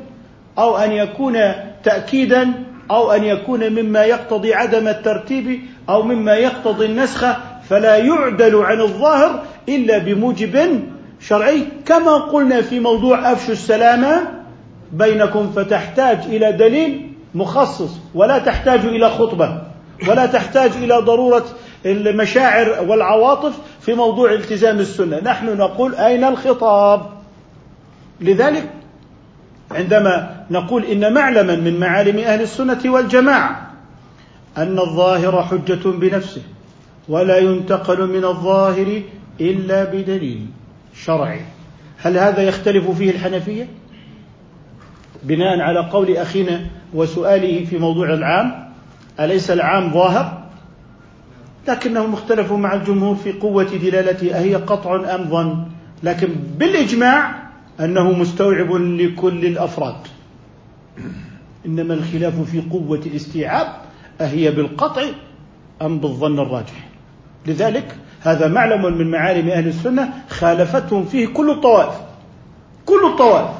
[0.58, 1.38] أو أن يكون
[1.84, 2.52] تأكيدا
[2.90, 7.26] أو أن يكون مما يقتضي عدم الترتيب أو مما يقتضي النسخ
[7.68, 10.82] فلا يعدل عن الظاهر إلا بموجب
[11.20, 11.62] شرعي.
[11.86, 14.22] كما قلنا في موضوع أفشوا السلامة
[14.92, 19.62] بينكم فتحتاج إلى دليل مخصص ولا تحتاج إلى خطبة
[20.08, 21.44] ولا تحتاج إلى ضرورة
[21.86, 23.58] المشاعر والعواطف.
[23.88, 27.06] في موضوع التزام السنة نحن نقول أين الخطاب
[28.20, 28.70] لذلك
[29.70, 33.70] عندما نقول إن معلما من معالم أهل السنة والجماعة
[34.56, 36.42] أن الظاهر حجة بنفسه
[37.08, 39.02] ولا ينتقل من الظاهر
[39.40, 40.46] إلا بدليل
[40.94, 41.40] شرعي
[41.98, 43.68] هل هذا يختلف فيه الحنفية؟
[45.22, 46.60] بناء على قول أخينا
[46.94, 48.72] وسؤاله في موضوع العام
[49.20, 50.47] أليس العام ظاهر؟
[51.68, 54.34] لكنهم اختلفوا مع الجمهور في قوة دلالته.
[54.36, 55.64] أهي قطع أم ظن؟
[56.02, 57.34] لكن بالإجماع
[57.80, 59.96] أنه مستوعب لكل الأفراد.
[61.66, 63.66] إنما الخلاف في قوة الاستيعاب
[64.20, 65.02] أهي بالقطع
[65.82, 66.88] أم بالظن الراجح.
[67.46, 71.94] لذلك هذا معلم من معالم أهل السنة خالفتهم فيه كل الطوائف.
[72.86, 73.50] كل الطوائف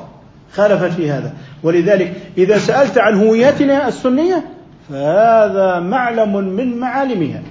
[0.52, 1.34] خالفت في هذا.
[1.62, 4.44] ولذلك إذا سألت عن هويتنا السنية
[4.88, 7.42] فهذا معلم من معالمها.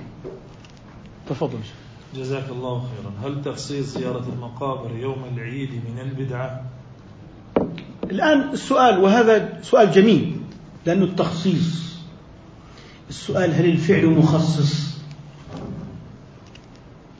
[1.29, 1.59] تفضل.
[2.15, 3.29] جزاك الله خيرا.
[3.29, 6.61] هل تخصيص زيارة المقابر يوم العيد من البدعة؟
[8.03, 10.35] الآن السؤال وهذا سؤال جميل
[10.85, 11.97] لأنه التخصيص.
[13.09, 14.97] السؤال هل الفعل مخصص؟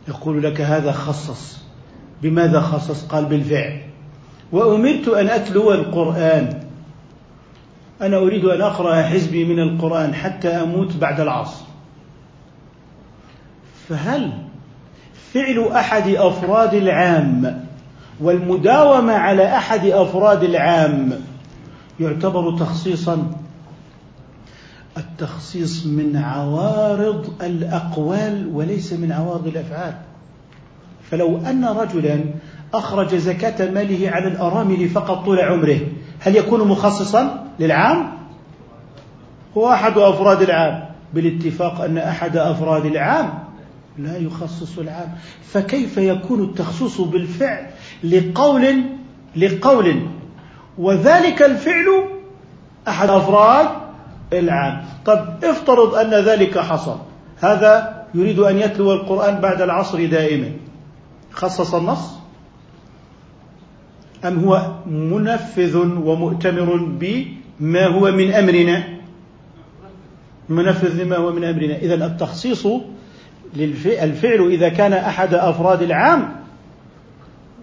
[0.08, 1.58] يقول لك هذا خصص.
[2.22, 3.82] بماذا خصص؟ قال بالفعل.
[4.52, 6.68] وأمرت أن أتلو القرآن.
[8.02, 11.67] أنا أريد أن أقرأ حزبي من القرآن حتى أموت بعد العصر.
[13.90, 14.32] فهل
[15.34, 17.64] فعل أحد أفراد العام
[18.22, 21.14] والمداومة على أحد أفراد العام
[22.00, 23.32] يعتبر تخصيصا
[24.98, 29.94] التخصيص من عوارض الأقوال وليس من عوارض الأفعال
[31.12, 32.20] فلو أن رجلا
[32.74, 35.80] أخرج زكاة ماله على الأرامل فقط طول عمره
[36.20, 38.12] هل يكون مخصصا للعام؟
[39.58, 43.47] هو أحد أفراد العام بالاتفاق أن أحد أفراد العام
[43.98, 45.16] لا يخصص العام.
[45.44, 47.66] فكيف يكون التخصيص بالفعل
[48.04, 48.84] لقول
[49.36, 50.02] لقول؟
[50.78, 52.04] وذلك الفعل
[52.88, 53.68] أحد أفراد
[54.34, 54.86] العام.
[55.06, 56.98] طب افترض أن ذلك حصل.
[57.40, 60.52] هذا يريد أن يتلو القرآن بعد العصر دائما.
[61.32, 62.18] خصص النص؟
[64.26, 68.84] أم هو منفذ ومؤتمر بما هو من أمرنا؟
[70.50, 71.78] منفذ لما هو من أمرنا.
[71.78, 72.68] إذا التخصيص
[73.56, 76.36] الفعل إذا كان أحد أفراد العام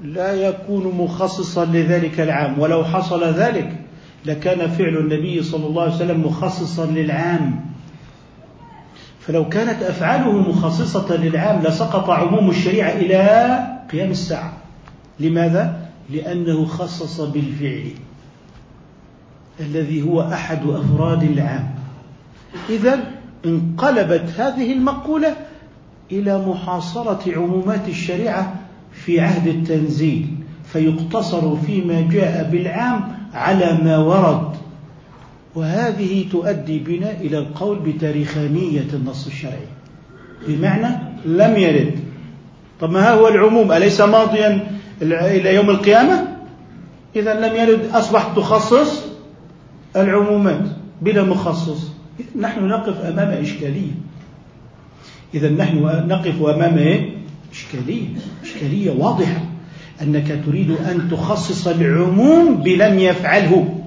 [0.03, 3.73] لا يكون مخصصا لذلك العام ولو حصل ذلك
[4.25, 7.61] لكان فعل النبي صلى الله عليه وسلم مخصصا للعام.
[9.21, 13.59] فلو كانت أفعاله مخصصة للعام لسقط عموم الشريعة إلى
[13.93, 14.53] قيام الساعة.
[15.21, 15.81] لماذا؟
[16.11, 17.91] لأنه خصص بالفعل
[19.61, 21.75] الذي هو أحد أفراد العام.
[22.71, 23.01] إذا
[23.45, 25.37] انقلبت هذه المقولة
[26.13, 28.55] إلى محاصرة عمومات الشريعة
[28.93, 30.27] في عهد التنزيل
[30.73, 34.55] فيقتصر فيما جاء بالعام على ما ورد.
[35.55, 39.69] وهذه تؤدي بنا إلى القول بتاريخانية النص الشرعي.
[40.49, 41.99] بمعنى لم يرد.
[42.81, 44.67] طب ما هو العموم؟ أليس ماضيا
[45.03, 46.29] إلى يوم القيامة؟
[47.17, 47.91] إذا لم يرد.
[47.93, 49.03] أصبح تخصص
[49.97, 50.67] العمومات
[51.03, 51.89] بلا مخصص.
[52.41, 53.93] نحن نقف أمام إشكالية.
[55.35, 55.79] إذا نحن
[56.09, 57.11] نقف أمام إيه؟
[57.53, 58.07] إشكالية
[58.43, 59.41] إشكالية واضحة
[60.03, 63.79] أنك تريد أن تخصص العموم بلم يفعله.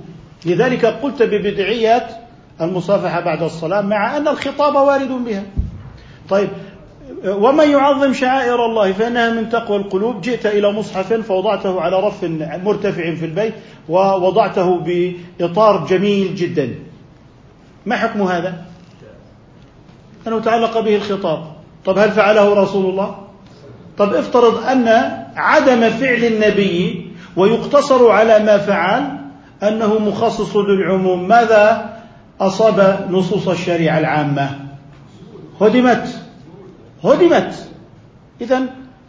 [0.46, 2.08] لذلك قلت ببدعية
[2.62, 5.44] المصافحة بعد الصلاة مع أن الخطاب وارد بها.
[6.30, 6.50] طيب
[7.26, 10.22] ومن يعظم شعائر الله؟ فإنها من تقوى القلوب.
[10.22, 12.24] جئت إلى مصحف فوضعته على رف
[12.64, 13.54] مرتفع في البيت
[13.90, 16.76] ووضعته بإطار جميل جدا.
[17.86, 18.66] ما حكم هذا؟
[20.28, 21.44] أنه تعلق به الخطاب.
[21.86, 23.16] طب هل فعله رسول الله؟
[23.98, 24.88] طب افترض أن
[25.36, 29.18] عدم فعل النبي ويقتصر على ما فعل
[29.64, 31.94] أنه مخصص للعموم ماذا
[32.42, 34.50] أصاب نصوص الشريعة العامة؟
[35.62, 36.08] هدمت.
[37.04, 37.70] هدمت.
[38.42, 38.62] إذا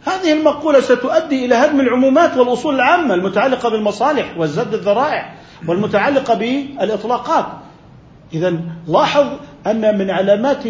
[0.05, 5.33] هذه المقولة ستؤدي إلى هدم العمومات والأصول العامة المتعلقة بالمصالح والزد الذرائع
[5.67, 7.45] والمتعلقة بالإطلاقات.
[8.33, 9.27] إذا لاحظ
[9.67, 10.63] أن من علامات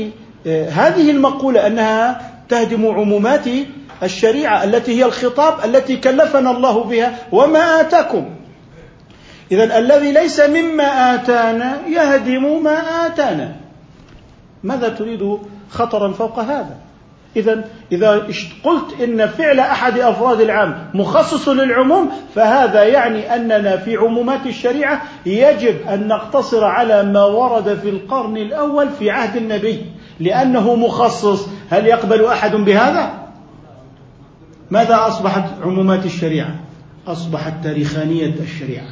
[0.47, 3.45] هذه المقولة أنها تهدم عمومات
[4.03, 8.29] الشريعة التي هي الخطاب التي كلفنا الله بها وما آتاكم.
[9.51, 13.55] إذا الذي ليس مما آتانا يهدم ما آتانا.
[14.63, 15.37] ماذا تريد
[15.69, 16.77] خطرا فوق هذا؟
[17.35, 18.27] إذا إذا
[18.63, 25.87] قلت إن فعل أحد أفراد العام مخصص للعموم فهذا يعني أننا في عمومات الشريعة يجب
[25.87, 29.85] أن نقتصر على ما ورد في القرن الأول في عهد النبي.
[30.19, 31.47] لأنه مخصص.
[31.69, 33.27] هل يقبل أحد بهذا؟
[34.71, 36.55] ماذا أصبحت عمومات الشريعة؟
[37.07, 38.87] أصبحت تاريخانية الشريعة.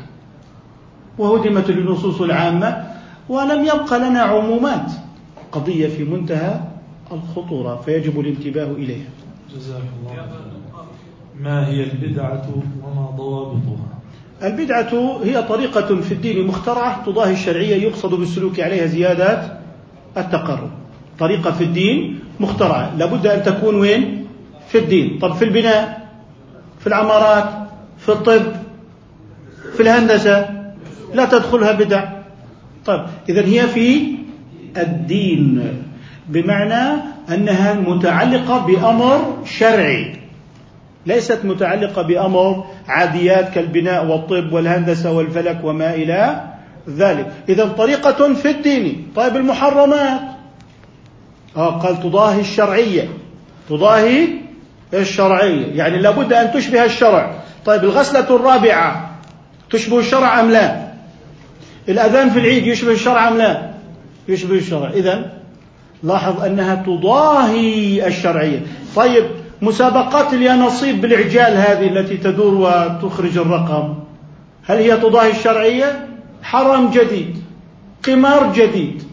[1.17, 2.87] وهدمت النصوص العامة
[3.29, 4.91] ولم يبق لنا عمومات.
[5.51, 6.59] قضية في منتهى
[7.11, 9.09] الخطورة فيجب الانتباه إليها.
[9.55, 10.27] جزاك الله
[11.41, 12.47] ما هي البدعة
[12.83, 13.87] وما ضوابطها؟
[14.43, 19.59] البدعة هي طريقة في الدين مخترعة تضاهي الشرعية يقصد بالسلوك عليها زيادات
[20.17, 20.69] التقرب.
[21.19, 22.95] طريقة في الدين مخترعة.
[22.97, 24.27] لابد أن تكون وين؟
[24.67, 25.19] في الدين.
[25.21, 26.07] طب في البناء
[26.79, 27.49] في العمارات
[27.97, 28.43] في الطب
[29.75, 30.49] في الهندسة
[31.13, 32.03] لا تدخلها بدع.
[32.85, 34.01] طيب إذا هي في
[34.77, 35.83] الدين
[36.29, 37.01] بمعنى
[37.31, 40.15] أنها متعلقة بأمر شرعي.
[41.05, 46.41] ليست متعلقة بأمر عاديات كالبناء والطب والهندسة والفلك وما إلى
[46.89, 47.31] ذلك.
[47.49, 49.07] إذا طريقة في الدين.
[49.15, 50.36] طيب المحرمات.
[51.57, 53.09] آه قال تضاهي الشرعية.
[53.69, 54.27] تضاهي
[54.93, 55.65] الشرعية.
[55.75, 57.35] يعني لابد أن تشبه الشرع.
[57.65, 59.17] طيب الغسلة الرابعة
[59.69, 60.87] تشبه الشرع أم لا؟
[61.89, 63.71] الأذان في العيد يشبه الشرع أم لا؟
[64.27, 64.89] يشبه الشرع.
[64.89, 65.31] إذا
[66.03, 68.61] لاحظ أنها تضاهي الشرعية.
[68.95, 69.25] طيب
[69.61, 73.93] مسابقات اليانصيب بالإعجال هذه التي تدور وتخرج الرقم.
[74.65, 76.07] هل هي تضاهي الشرعية؟
[76.43, 77.43] حرم جديد.
[78.07, 79.06] قمار جديد.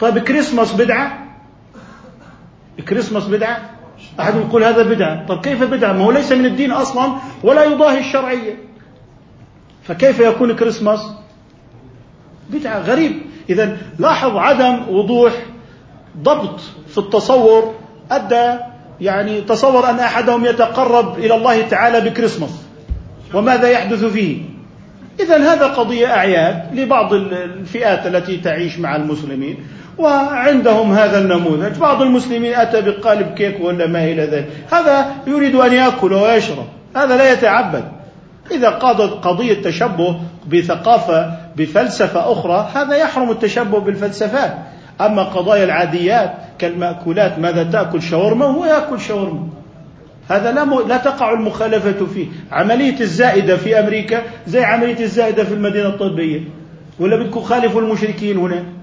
[0.00, 1.26] طيب كريسماس بدعة؟
[2.88, 3.70] كريسماس بدعة؟
[4.20, 5.26] أحد يقول هذا بدعة.
[5.26, 8.58] طيب كيف بدعة؟ ما هو ليس من الدين أصلا ولا يضاهي الشرعية.
[9.82, 11.00] فكيف يكون كريسماس؟
[12.50, 13.12] بدعة غريب.
[13.50, 15.32] إذا لاحظ عدم وضوح
[16.22, 17.74] ضبط في التصور
[18.10, 18.58] أدى
[19.00, 22.62] يعني تصور أن أحدهم يتقرب إلى الله تعالى بكريسماس.
[23.34, 24.42] وماذا يحدث فيه؟
[25.20, 29.58] إذا هذا قضية أعياد لبعض الفئات التي تعيش مع المسلمين.
[29.98, 31.78] وعندهم هذا النموذج.
[31.78, 34.48] بعض المسلمين أتى بقالب كيك ولا ما إلى ذلك.
[34.72, 36.66] هذا يريد أن يأكل ويشرب.
[36.96, 37.84] هذا لا يتعبد.
[38.50, 40.16] إذا قاضت قضية تشبه
[40.52, 44.54] بثقافة بفلسفة أخرى هذا يحرم التشبه بالفلسفات.
[45.00, 49.48] أما قضايا العاديات كالمأكولات ماذا تأكل؟ شاورما هو يأكل شاورما.
[50.28, 50.88] هذا لا, م...
[50.88, 52.26] لا تقع المخالفة فيه.
[52.52, 56.40] عملية الزائدة في أمريكا زي عملية الزائدة في المدينة الطبية.
[57.00, 58.75] ولا بدكم خالفوا المشركين هنا.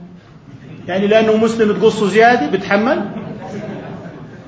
[0.88, 3.06] يعني لأنه مسلم تقصوا زيادة بتحمل.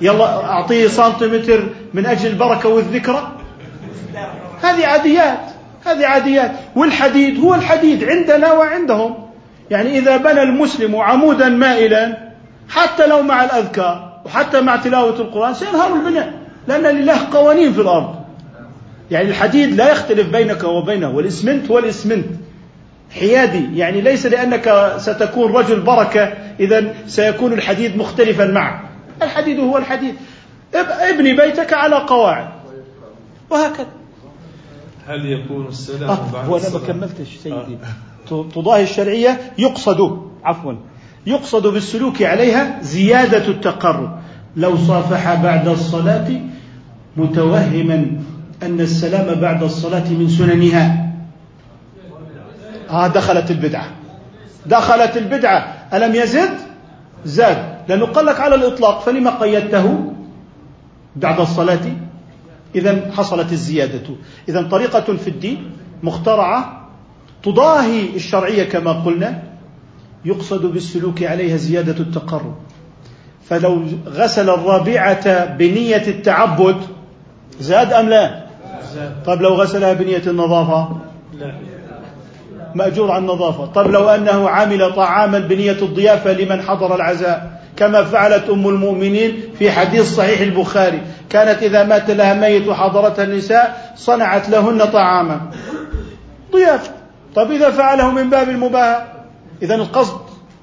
[0.01, 3.31] يلا أعطيه سنتيمتر من أجل البركة والذكرى.
[4.61, 5.39] هذه عاديات
[5.85, 6.51] هذه عاديات.
[6.75, 9.15] والحديد هو الحديد عندنا وعندهم.
[9.71, 12.17] يعني إذا بنى المسلم عمودا مائلا
[12.69, 16.33] حتى لو مع الأذكار وحتى مع تلاوة القرآن سينهار البناء
[16.67, 18.15] لأن لله قوانين في الأرض.
[19.11, 22.25] يعني الحديد لا يختلف بينك وبينه والإسمنت هو الإسمنت
[23.19, 23.77] حيادي.
[23.77, 28.81] يعني ليس لأنك ستكون رجل بركة إذا سيكون الحديد مختلفا معك.
[29.21, 30.15] الحديد هو الحديد.
[30.75, 32.47] ابني بيتك على قواعد.
[33.49, 33.87] وهكذا.
[35.07, 37.77] هل يكون السلام آه بعد هو أنا ما كملتش سيدي.
[38.31, 38.45] آه.
[38.55, 40.73] تضاهي الشرعية يقصد عفوا
[41.25, 44.19] يقصد بالسلوك عليها زيادة التقرب.
[44.55, 46.31] لو صافح بعد الصلاة
[47.17, 48.05] متوهما
[48.63, 51.04] أن السلام بعد الصلاة من سننها.
[52.89, 53.91] آه دخلت البدعة.
[54.65, 55.87] دخلت البدعة.
[55.93, 56.57] ألم يزد؟
[57.25, 57.75] زاد.
[57.89, 60.13] لأنه قال لك على الإطلاق فلما قيدته
[61.15, 61.91] بعد الصلاة؟
[62.75, 64.15] إذا حصلت الزيادة.
[64.49, 65.71] إذا طريقة في الدين
[66.03, 66.89] مخترعة
[67.43, 69.43] تضاهي الشرعية كما قلنا
[70.25, 72.55] يقصد بالسلوك عليها زيادة التقرب.
[73.49, 76.77] فلو غسل الرابعة بنية التعبد
[77.59, 78.45] زاد أم لا؟
[79.25, 80.97] طيب لو غسلها بنية النظافة؟
[81.39, 81.74] لا.
[82.75, 88.49] مأجور عن النظافة طيب لو أنه عمل طعاما بنية الضيافة لمن حضر العزاء؟ كما فعلت
[88.49, 91.01] أم المؤمنين في حديث صحيح البخاري.
[91.29, 95.41] كانت إذا مات لها ميت وحضرتها النساء صنعت لهن طعاما.
[96.53, 96.91] ضيافة.
[97.35, 99.05] طيب إذا فعله من باب المباهاة
[99.61, 100.19] إذا القصد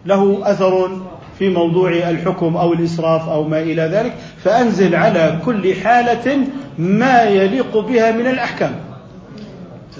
[0.06, 0.90] له أثر
[1.38, 4.14] في موضوع الحكم أو الإسراف أو ما إلى ذلك.
[4.44, 6.38] فأنزل على كل حالة
[6.78, 8.74] ما يليق بها من الأحكام.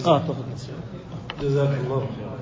[0.06, 0.81] آه تفضل.
[1.42, 2.32] جزاك الله خيرا.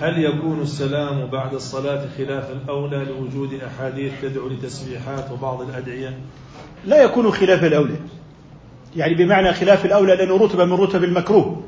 [0.00, 6.18] هل يكون السلام بعد الصلاة خلاف الأولى لوجود أحاديث تدعو لتسبيحات وبعض الأدعية؟
[6.84, 7.96] لا يكون خلاف الأولى.
[8.96, 11.62] يعني بمعنى خلاف الأولى لأنه رتبة من رتب المكروه.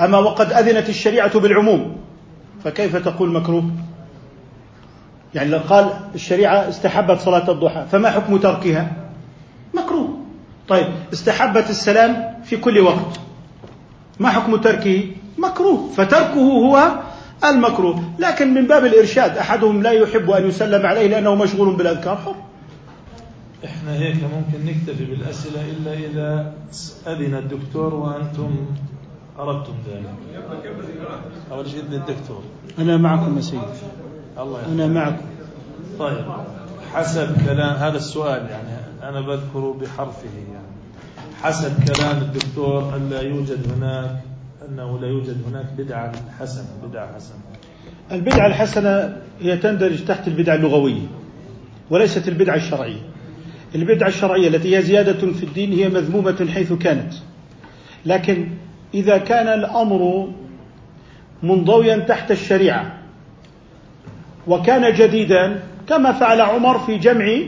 [0.00, 1.96] أما وقد أذنت الشريعة بالعموم
[2.64, 3.64] فكيف تقول مكروه؟
[5.34, 8.92] يعني لو قال الشريعة استحبت صلاة الضحى فما حكم تركها؟
[9.74, 10.18] مكروه.
[10.68, 13.20] طيب استحبت السلام في كل وقت
[14.20, 15.08] ما حكم تركه؟
[15.38, 16.92] مكروه فتركه هو
[17.44, 18.02] المكروه.
[18.18, 22.16] لكن من باب الإرشاد أحدهم لا يحب أن يسلم عليه لأنه مشغول بالأذكار.
[22.16, 22.34] حر.
[23.64, 26.52] إحنا هيك ممكن نكتفي بالأسئلة إلا إذا
[27.06, 28.50] أذن الدكتور وأنتم
[29.38, 30.14] أردتم ذلك.
[31.52, 32.42] أول شيء إذن الدكتور.
[32.78, 33.62] أنا معكم يا سيدي.
[34.38, 34.72] الله يحفظ.
[34.72, 35.24] أنا معكم.
[35.98, 36.24] طيب
[36.94, 40.64] حسب كلام هذا السؤال يعني أنا بذكره بحرفه يعني.
[41.42, 44.23] حسب كلام الدكتور أن لا يوجد هناك
[44.68, 47.38] أنه لا يوجد هناك بدعة حسنة بدعة حسنة.
[48.12, 51.06] البدعة الحسنة هي تندرج تحت البدعة اللغوية
[51.90, 53.00] وليست البدعة الشرعية.
[53.74, 57.12] البدعة الشرعية التي هي زيادة في الدين هي مذمومة حيث كانت.
[58.06, 58.48] لكن
[58.94, 60.32] إذا كان الأمر
[61.42, 62.98] منضويا تحت الشريعة
[64.46, 67.38] وكان جديدا كما فعل عمر في جمع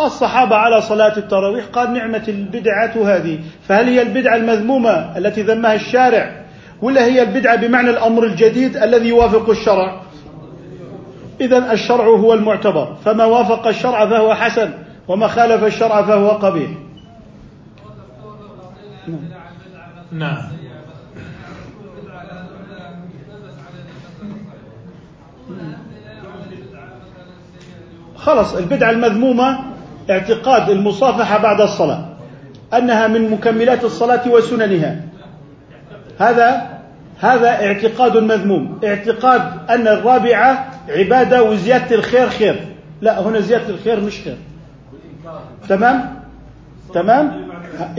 [0.00, 3.38] الصحابة على صلاة التراويح قال نعمة البدعة هذه.
[3.68, 6.44] فهل هي البدعة المذمومة التي ذمها الشارع؟
[6.82, 10.00] ولا هي البدعة بمعنى الأمر الجديد الذي يوافق الشرع؟
[11.40, 12.94] إذا الشرع هو المعتبر.
[13.04, 14.70] فما وافق الشرع فهو حسن
[15.08, 16.70] وما خالف الشرع فهو قبيح.
[20.12, 20.38] نعم.
[28.16, 29.73] خلص البدعة المذمومة
[30.10, 32.04] اعتقاد المصافحة بعد الصلاة
[32.74, 35.00] أنها من مكملات الصلاة وسننها.
[36.18, 36.62] هذا
[37.20, 38.80] هذا اعتقاد مذموم.
[38.84, 42.60] اعتقاد أن الرابعة عبادة وزيادة الخير خير.
[43.00, 44.36] لا هنا زيادة الخير مش خير.
[45.68, 46.14] تمام؟
[46.94, 47.48] تمام؟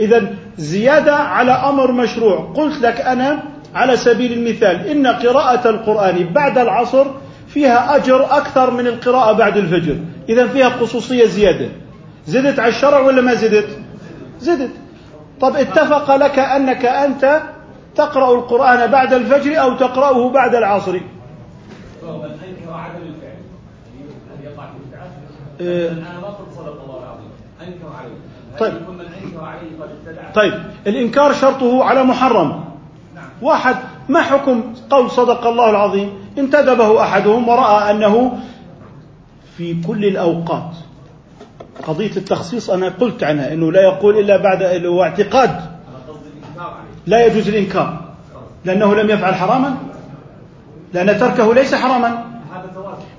[0.00, 0.26] إذا
[0.58, 2.52] زيادة على أمر مشروع.
[2.56, 3.42] قلت لك أنا
[3.74, 7.06] على سبيل المثال إن قراءة القرآن بعد العصر
[7.48, 9.96] فيها أجر أكثر من القراءة بعد الفجر.
[10.28, 11.68] إذا فيها خصوصية زيادة.
[12.26, 13.78] زدت على الشرع ولا ما زدت؟
[14.40, 14.70] زدت.
[15.40, 17.42] طب اتفق لك أنك أنت
[17.94, 21.00] تقرأ القرآن بعد الفجر أو تقرأه بعد العصر.
[25.60, 25.90] إيه.
[28.58, 28.74] طيب.
[30.34, 30.54] طيب.
[30.86, 32.64] الإنكار شرطه على محرم.
[33.42, 33.76] واحد
[34.08, 38.38] ما حكم قول صدق الله العظيم؟ انتدبه أحدهم ورأى أنه
[39.56, 40.70] في كل الأوقات
[41.82, 45.60] قضية التخصيص أنا قلت عنها أنه لا يقول إلا بعد هو اعتقاد.
[47.06, 48.00] لا يجوز الإنكار.
[48.64, 49.76] لأنه لم يفعل حراما؟
[50.94, 52.24] لأن تركه ليس حراما.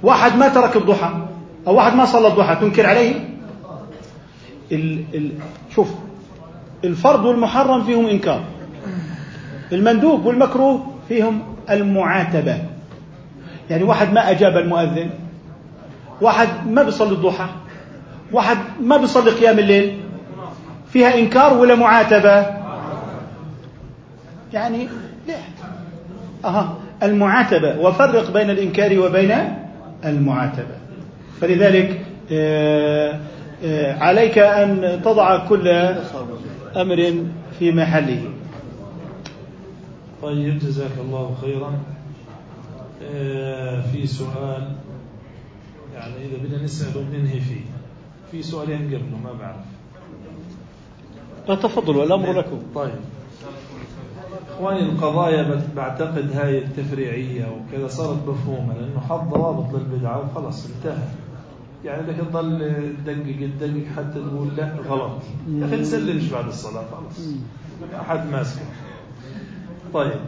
[0.04, 1.10] واحد ما ترك الضحى
[1.68, 3.30] أو واحد ما صلى الضحى تنكر عليه؟
[4.72, 5.32] ال ال
[5.76, 5.94] شوف
[6.84, 8.44] الفرض والمحرم فيهم إنكار.
[9.72, 12.62] المندوب والمكروه فيهم المعاتبة.
[13.70, 15.10] يعني واحد ما أجاب المؤذن
[16.22, 17.46] واحد ما بيصلي الضحى
[18.32, 20.00] واحد ما بيصلي قيام الليل
[20.94, 22.46] فيها إنكار ولا معاتبة؟
[24.54, 24.88] يعني
[25.28, 25.36] لا.
[26.46, 29.34] أها المعاتبة وفرق بين الإنكار وبين
[30.06, 30.78] المعاتبة.
[31.42, 32.02] فلذلك
[32.32, 33.20] آه،
[33.64, 35.68] آه، عليك أن تضع كل
[36.76, 37.14] أمر
[37.60, 38.22] في محله.
[40.22, 41.74] طيب جزاك الله خيرا.
[43.04, 44.72] آه، في سؤال
[45.96, 47.77] يعني إذا بدنا نسأله ننهي فيه.
[48.32, 49.66] في سؤالين قبله ما بعرف.
[51.62, 52.60] تفضلوا الأمر لكم.
[52.76, 53.00] طيب.
[54.52, 61.08] إخواني القضايا بعتقد هاي التفريعية وكذا صارت مفهومة لأنه حط ضوابط للبدعة وخلص انتهى.
[61.86, 62.60] يعني بدك تضل
[63.06, 65.22] تدقق تدقق حتى تقول لا غلط.
[65.50, 67.28] يا أخي تسلمش بعد الصلاة خلص
[67.94, 68.62] ما حد ماسك
[69.94, 70.20] طيب.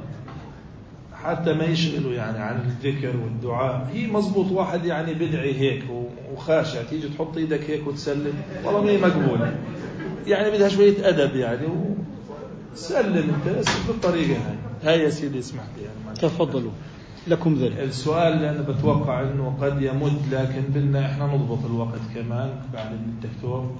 [1.24, 3.90] حتى ما يشغلوا يعني عن الذكر والدعاء.
[3.94, 5.84] هي مزبوط واحد يعني بدعي هيك
[6.34, 8.34] وخاشع تيجي تحط إيدك هيك وتسلم.
[8.66, 9.56] والله ما هي مقبولة.
[10.28, 11.68] يعني بدها شوية أدب يعني.
[12.76, 14.58] سلم أنت بس بالطريقة هاي.
[14.84, 16.20] هاي يا سيدي اسمح لي يعني.
[16.20, 16.72] تفضلوا.
[17.28, 17.80] لكم ذلك.
[17.80, 23.76] السؤال اللي أنا بتوقع أنه قد يمد لكن بدنا إحنا نضبط الوقت كمان بعد الدكتور.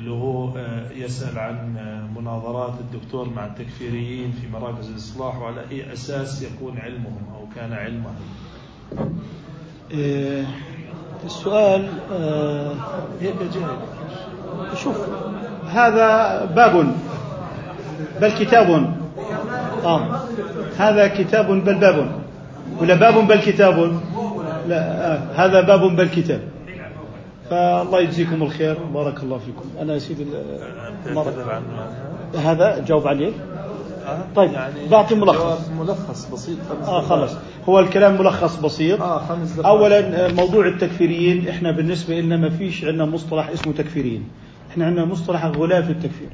[0.00, 5.92] اللي هو آه، يسأل عن آه، مناظرات الدكتور مع التكفيريين في مراكز الإصلاح وعلى أي
[5.92, 8.14] أساس يكون علمهم أو كان علمهم
[9.94, 10.44] آه،
[11.24, 11.88] السؤال
[13.22, 13.32] جاي
[14.74, 14.96] شوف
[15.68, 16.94] هذا باب
[18.20, 18.94] بل كتاب
[19.84, 20.20] آه.
[20.78, 22.12] هذا كتاب بل باب
[22.78, 24.00] ولا باب بل كتاب
[24.68, 25.18] لا آه.
[25.34, 26.40] هذا باب بل كتاب
[27.50, 29.64] فالله يجزيكم الخير بارك الله فيكم.
[29.80, 30.26] أنا يا سيدي
[32.36, 33.32] هذا؟ جاوب عليه؟
[34.06, 34.50] آه، طيب،
[34.90, 35.68] بعطي ملخص.
[35.80, 37.00] ملخص بسيط خمس آه.
[37.00, 37.36] خلاص.
[37.68, 39.02] هو الكلام ملخص بسيط.
[39.02, 39.66] آه خمس دقائق.
[39.66, 41.48] اولا آه، موضوع التكفيريين.
[41.48, 44.24] إحنا بالنسبة لنا ما فيش عندنا مصطلح اسمه تكفيريين.
[44.70, 46.28] إحنا عندنا مصطلح غلاف التكفير.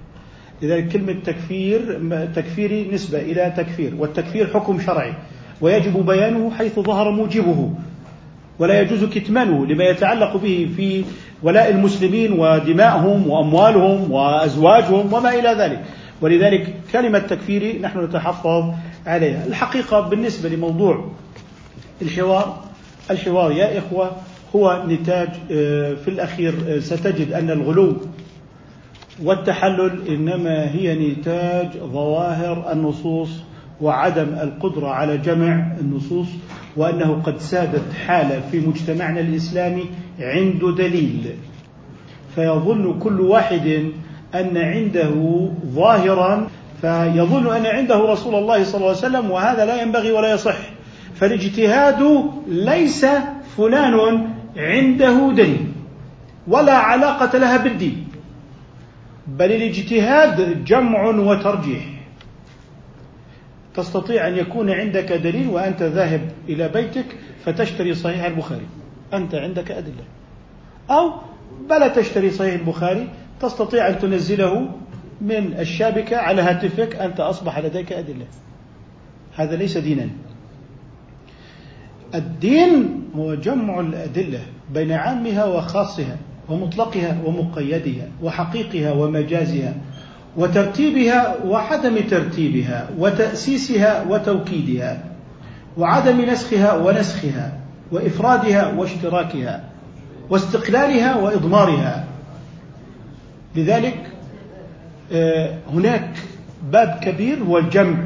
[0.62, 2.00] لذلك كلمة تكفير
[2.34, 5.14] تكفيري نسبة إلى تكفير والتكفير حكم شرعي
[5.60, 7.70] ويجب بيانه حيث ظهر موجبه.
[8.58, 11.04] ولا يجوز كتمانه لما يتعلق به في
[11.42, 15.84] ولاء المسلمين ودمائهم وأموالهم وأزواجهم وما إلى ذلك.
[16.20, 18.64] ولذلك كلمة تكفيري نحن نتحفظ
[19.06, 19.46] عليها.
[19.46, 21.04] الحقيقة بالنسبة لموضوع
[22.02, 22.64] الحوار
[23.10, 24.10] الحوار يا إخوة
[24.56, 27.96] هو نتاج آه، في الأخير آه، ستجد أن الغلو
[29.22, 33.28] والتحلل إنما هي نتاج ظواهر النصوص
[33.80, 36.26] وعدم القدرة على جمع النصوص
[36.76, 39.84] وأنه قد سادت حالة في مجتمعنا الإسلامي
[40.20, 41.34] عنده دليل.
[42.34, 43.90] فيظن كل واحد
[44.34, 46.48] أن عنده ظاهرا
[46.80, 50.56] فيظن أن عنده رسول الله صلى الله عليه وسلم وهذا لا ينبغي ولا يصح.
[51.14, 53.06] فالاجتهاد ليس
[53.56, 55.66] فلان عنده دليل
[56.48, 58.08] ولا علاقة لها بالدين
[59.26, 61.95] بل الاجتهاد جمع وترجيح.
[63.76, 67.06] تستطيع أن يكون عندك دليل وأنت ذاهب إلى بيتك
[67.44, 68.66] فتشتري صحيح البخاري.
[69.14, 70.04] أنت عندك أدلة.
[70.90, 71.12] أو
[71.70, 73.08] بلا تشتري صحيح البخاري
[73.40, 74.68] تستطيع أن تنزله
[75.20, 78.26] من الشابكة على هاتفك أنت أصبح لديك أدلة.
[79.36, 80.08] هذا ليس دينا.
[82.14, 84.40] الدين هو جمع الأدلة
[84.74, 86.16] بين عامها وخاصها
[86.48, 89.74] ومطلقها ومقيدها وحقيقها ومجازها.
[90.36, 95.04] وترتيبها وعدم ترتيبها وتأسيسها وتوكيدها
[95.76, 97.52] وعدم نسخها ونسخها
[97.92, 99.64] وإفرادها واشتراكها
[100.30, 102.04] واستقلالها وإضمارها.
[103.56, 103.96] لذلك
[105.12, 106.10] آه، هناك
[106.72, 107.96] باب كبير هو الجمع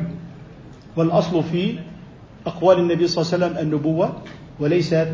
[0.96, 1.74] والأصل في
[2.46, 4.12] أقوال النبي صلى الله عليه وسلم النبوة
[4.58, 5.08] وليست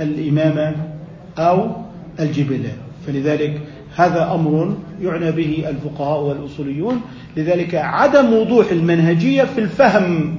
[0.00, 0.74] الإمامة
[1.38, 1.70] أو
[2.20, 2.72] الجبلة.
[3.06, 3.60] فلذلك
[3.98, 7.00] هذا أمر يعنى به الفقهاء والأصوليون.
[7.36, 10.38] لذلك عدم وضوح المنهجية في الفهم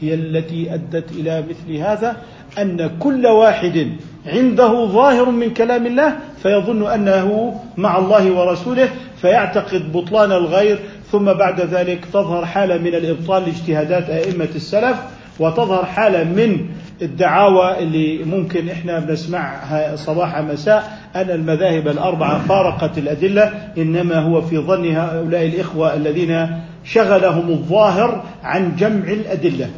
[0.00, 2.16] هي التي أدت إلى مثل هذا
[2.58, 3.88] أن كل واحد
[4.26, 10.78] عنده ظاهر من كلام الله فيظن أنه مع الله ورسوله فيعتقد بطلان الغير
[11.12, 14.96] ثم بعد ذلك تظهر حالة من الإبطال لاجتهادات أئمة السلف
[15.40, 16.66] وتظهر حالة من
[17.04, 24.58] الدعاوى اللي ممكن إحنا بنسمعها صباح مساء أن المذاهب الأربعة فارقت الأدلة إنما هو في
[24.58, 26.48] ظن هؤلاء الإخوة الذين
[26.84, 29.70] شغلهم الظاهر عن جمع الأدلة.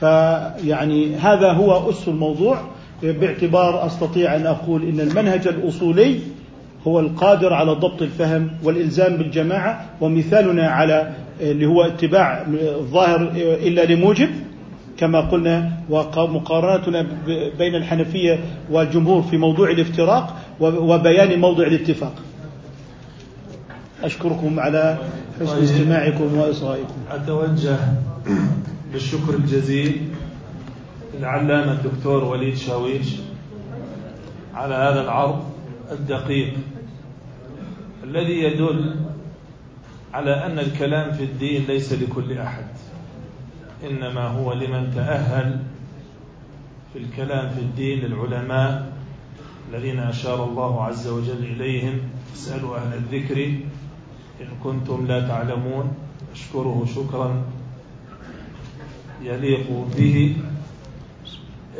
[0.00, 2.58] فيعني هذا هو أس الموضوع.
[3.02, 6.18] باعتبار أستطيع أن أقول إن المنهج الأصولي
[6.86, 14.28] هو القادر على ضبط الفهم والإلزام بالجماعة ومثالنا على اللي هو اتباع الظاهر إلا لموجب.
[14.98, 17.06] كما قلنا ومقارنتنا
[17.58, 22.14] بين الحنفية والجمهور في موضوع الافتراق وبيان موضع الاتفاق.
[24.02, 24.98] أشكركم على
[25.40, 25.62] حسن طيب.
[25.62, 26.94] استماعكم وإصغائكم.
[27.10, 27.76] أتوجه
[28.92, 30.08] بالشكر الجزيل
[31.18, 33.16] للعلامة الدكتور وليد شاويش
[34.54, 35.44] على هذا العرض
[35.92, 36.54] الدقيق
[38.04, 38.94] الذي يدل
[40.14, 42.64] على أن الكلام في الدين ليس لكل أحد.
[43.84, 45.62] إنما هو لمن تأهل
[46.92, 48.92] في الكلام في الدين للعلماء
[49.70, 51.98] الذين أشار الله عز وجل إليهم.
[52.34, 53.46] اسألوا أهل الذكر
[54.40, 55.94] إن كنتم لا تعلمون.
[56.32, 57.44] أشكره شكرا
[59.22, 60.36] يليق به.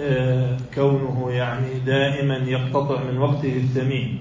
[0.00, 4.18] آه، كونه يعني دائما يقتطع من وقته الثمين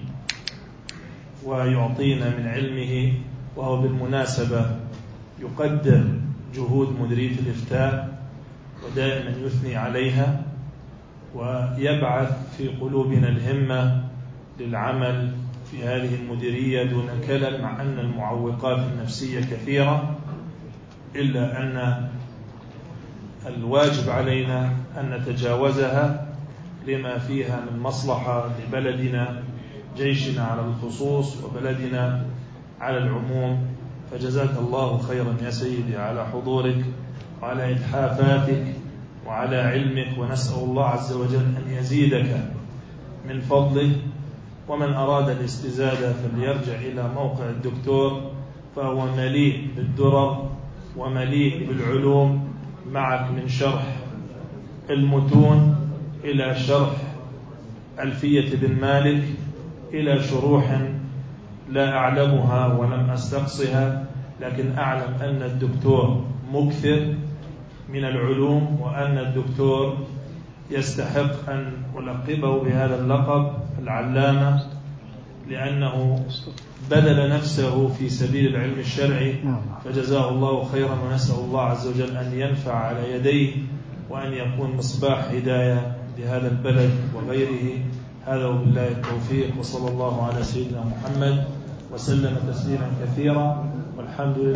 [1.45, 3.13] ويعطينا من علمه
[3.55, 4.75] وهو بالمناسبة
[5.39, 6.16] يقدر
[6.57, 8.17] جهود مديرية الإفتاء
[8.85, 10.41] ودائما يثني عليها
[11.35, 14.03] ويبعث في قلوبنا الهمة
[14.59, 15.31] للعمل
[15.71, 20.15] في هذه المديرية دون كلل مع أن المعوقات النفسية كثيرة
[21.15, 22.07] إلا أن
[23.47, 26.27] الواجب علينا أن نتجاوزها
[26.87, 29.43] لما فيها من مصلحة لبلدنا
[29.97, 32.25] جيشنا على الخصوص وبلدنا
[32.81, 33.67] على العموم.
[34.11, 36.85] فجزاك الله خيرا يا سيدي على حضورك
[37.41, 38.65] وعلى إتحافاتك
[39.27, 42.41] وعلى علمك ونسأل الله عز وجل أن يزيدك
[43.29, 43.91] من فضله
[44.69, 48.21] ومن أراد الاستزادة فليرجع إلى موقع الدكتور
[48.75, 50.49] فهو مليء بالدرر
[50.97, 52.47] ومليء بالعلوم
[52.91, 53.95] معك من شرح
[54.89, 55.75] المتون
[56.23, 56.91] إلى شرح
[57.99, 59.23] ألفية بن مالك
[59.93, 60.81] إلى شروح
[61.69, 64.05] لا أعلمها ولم أستقصها
[64.41, 67.13] لكن أعلم أن الدكتور مكثر
[67.89, 69.97] من العلوم وأن الدكتور
[70.71, 73.51] يستحق أن ألقبه بهذا اللقب
[73.83, 74.63] العلامة
[75.49, 76.25] لأنه
[76.91, 79.35] بذل نفسه في سبيل العلم الشرعي.
[79.85, 83.51] فجزاه الله خيرا ونسأل الله عز وجل أن ينفع على يديه
[84.09, 87.79] وأن يكون مصباح هداية لهذا البلد وغيره.
[88.25, 91.56] هذا وبالله التوفيق وصلى الله على سيدنا محمد.
[91.93, 93.63] وسلم تسليما كثيرا
[93.97, 94.55] والحمد لله